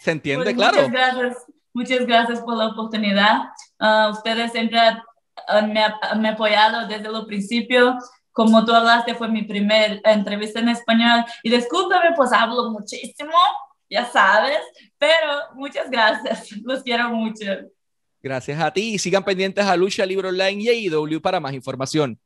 Se 0.00 0.10
entiende, 0.10 0.44
pues 0.46 0.56
claro. 0.56 0.76
Muchas 0.76 0.90
gracias, 0.90 1.36
muchas 1.72 2.06
gracias 2.06 2.40
por 2.40 2.56
la 2.56 2.68
oportunidad. 2.68 3.42
Uh, 3.78 4.10
ustedes 4.10 4.50
siempre 4.50 4.80
han, 5.46 5.72
me, 5.72 5.82
han 5.84 6.26
apoyado 6.26 6.86
desde 6.86 7.08
el 7.08 7.26
principio. 7.26 7.96
Como 8.32 8.64
tú 8.64 8.72
hablaste, 8.72 9.14
fue 9.14 9.28
mi 9.28 9.42
primera 9.42 10.00
entrevista 10.04 10.60
en 10.60 10.68
español. 10.68 11.24
Y 11.42 11.50
discúlpame, 11.50 12.14
pues 12.16 12.32
hablo 12.32 12.70
muchísimo, 12.70 13.32
ya 13.88 14.04
sabes, 14.06 14.60
pero 14.98 15.54
muchas 15.54 15.90
gracias. 15.90 16.52
Los 16.62 16.82
quiero 16.82 17.10
mucho. 17.10 17.44
Gracias 18.22 18.60
a 18.60 18.70
ti 18.70 18.94
y 18.94 18.98
sigan 18.98 19.24
pendientes 19.24 19.64
a 19.64 19.76
Lucha 19.76 20.04
Libre 20.04 20.28
Online 20.28 20.62
y 20.62 20.88
AEW 20.88 21.20
para 21.20 21.40
más 21.40 21.54
información. 21.54 22.20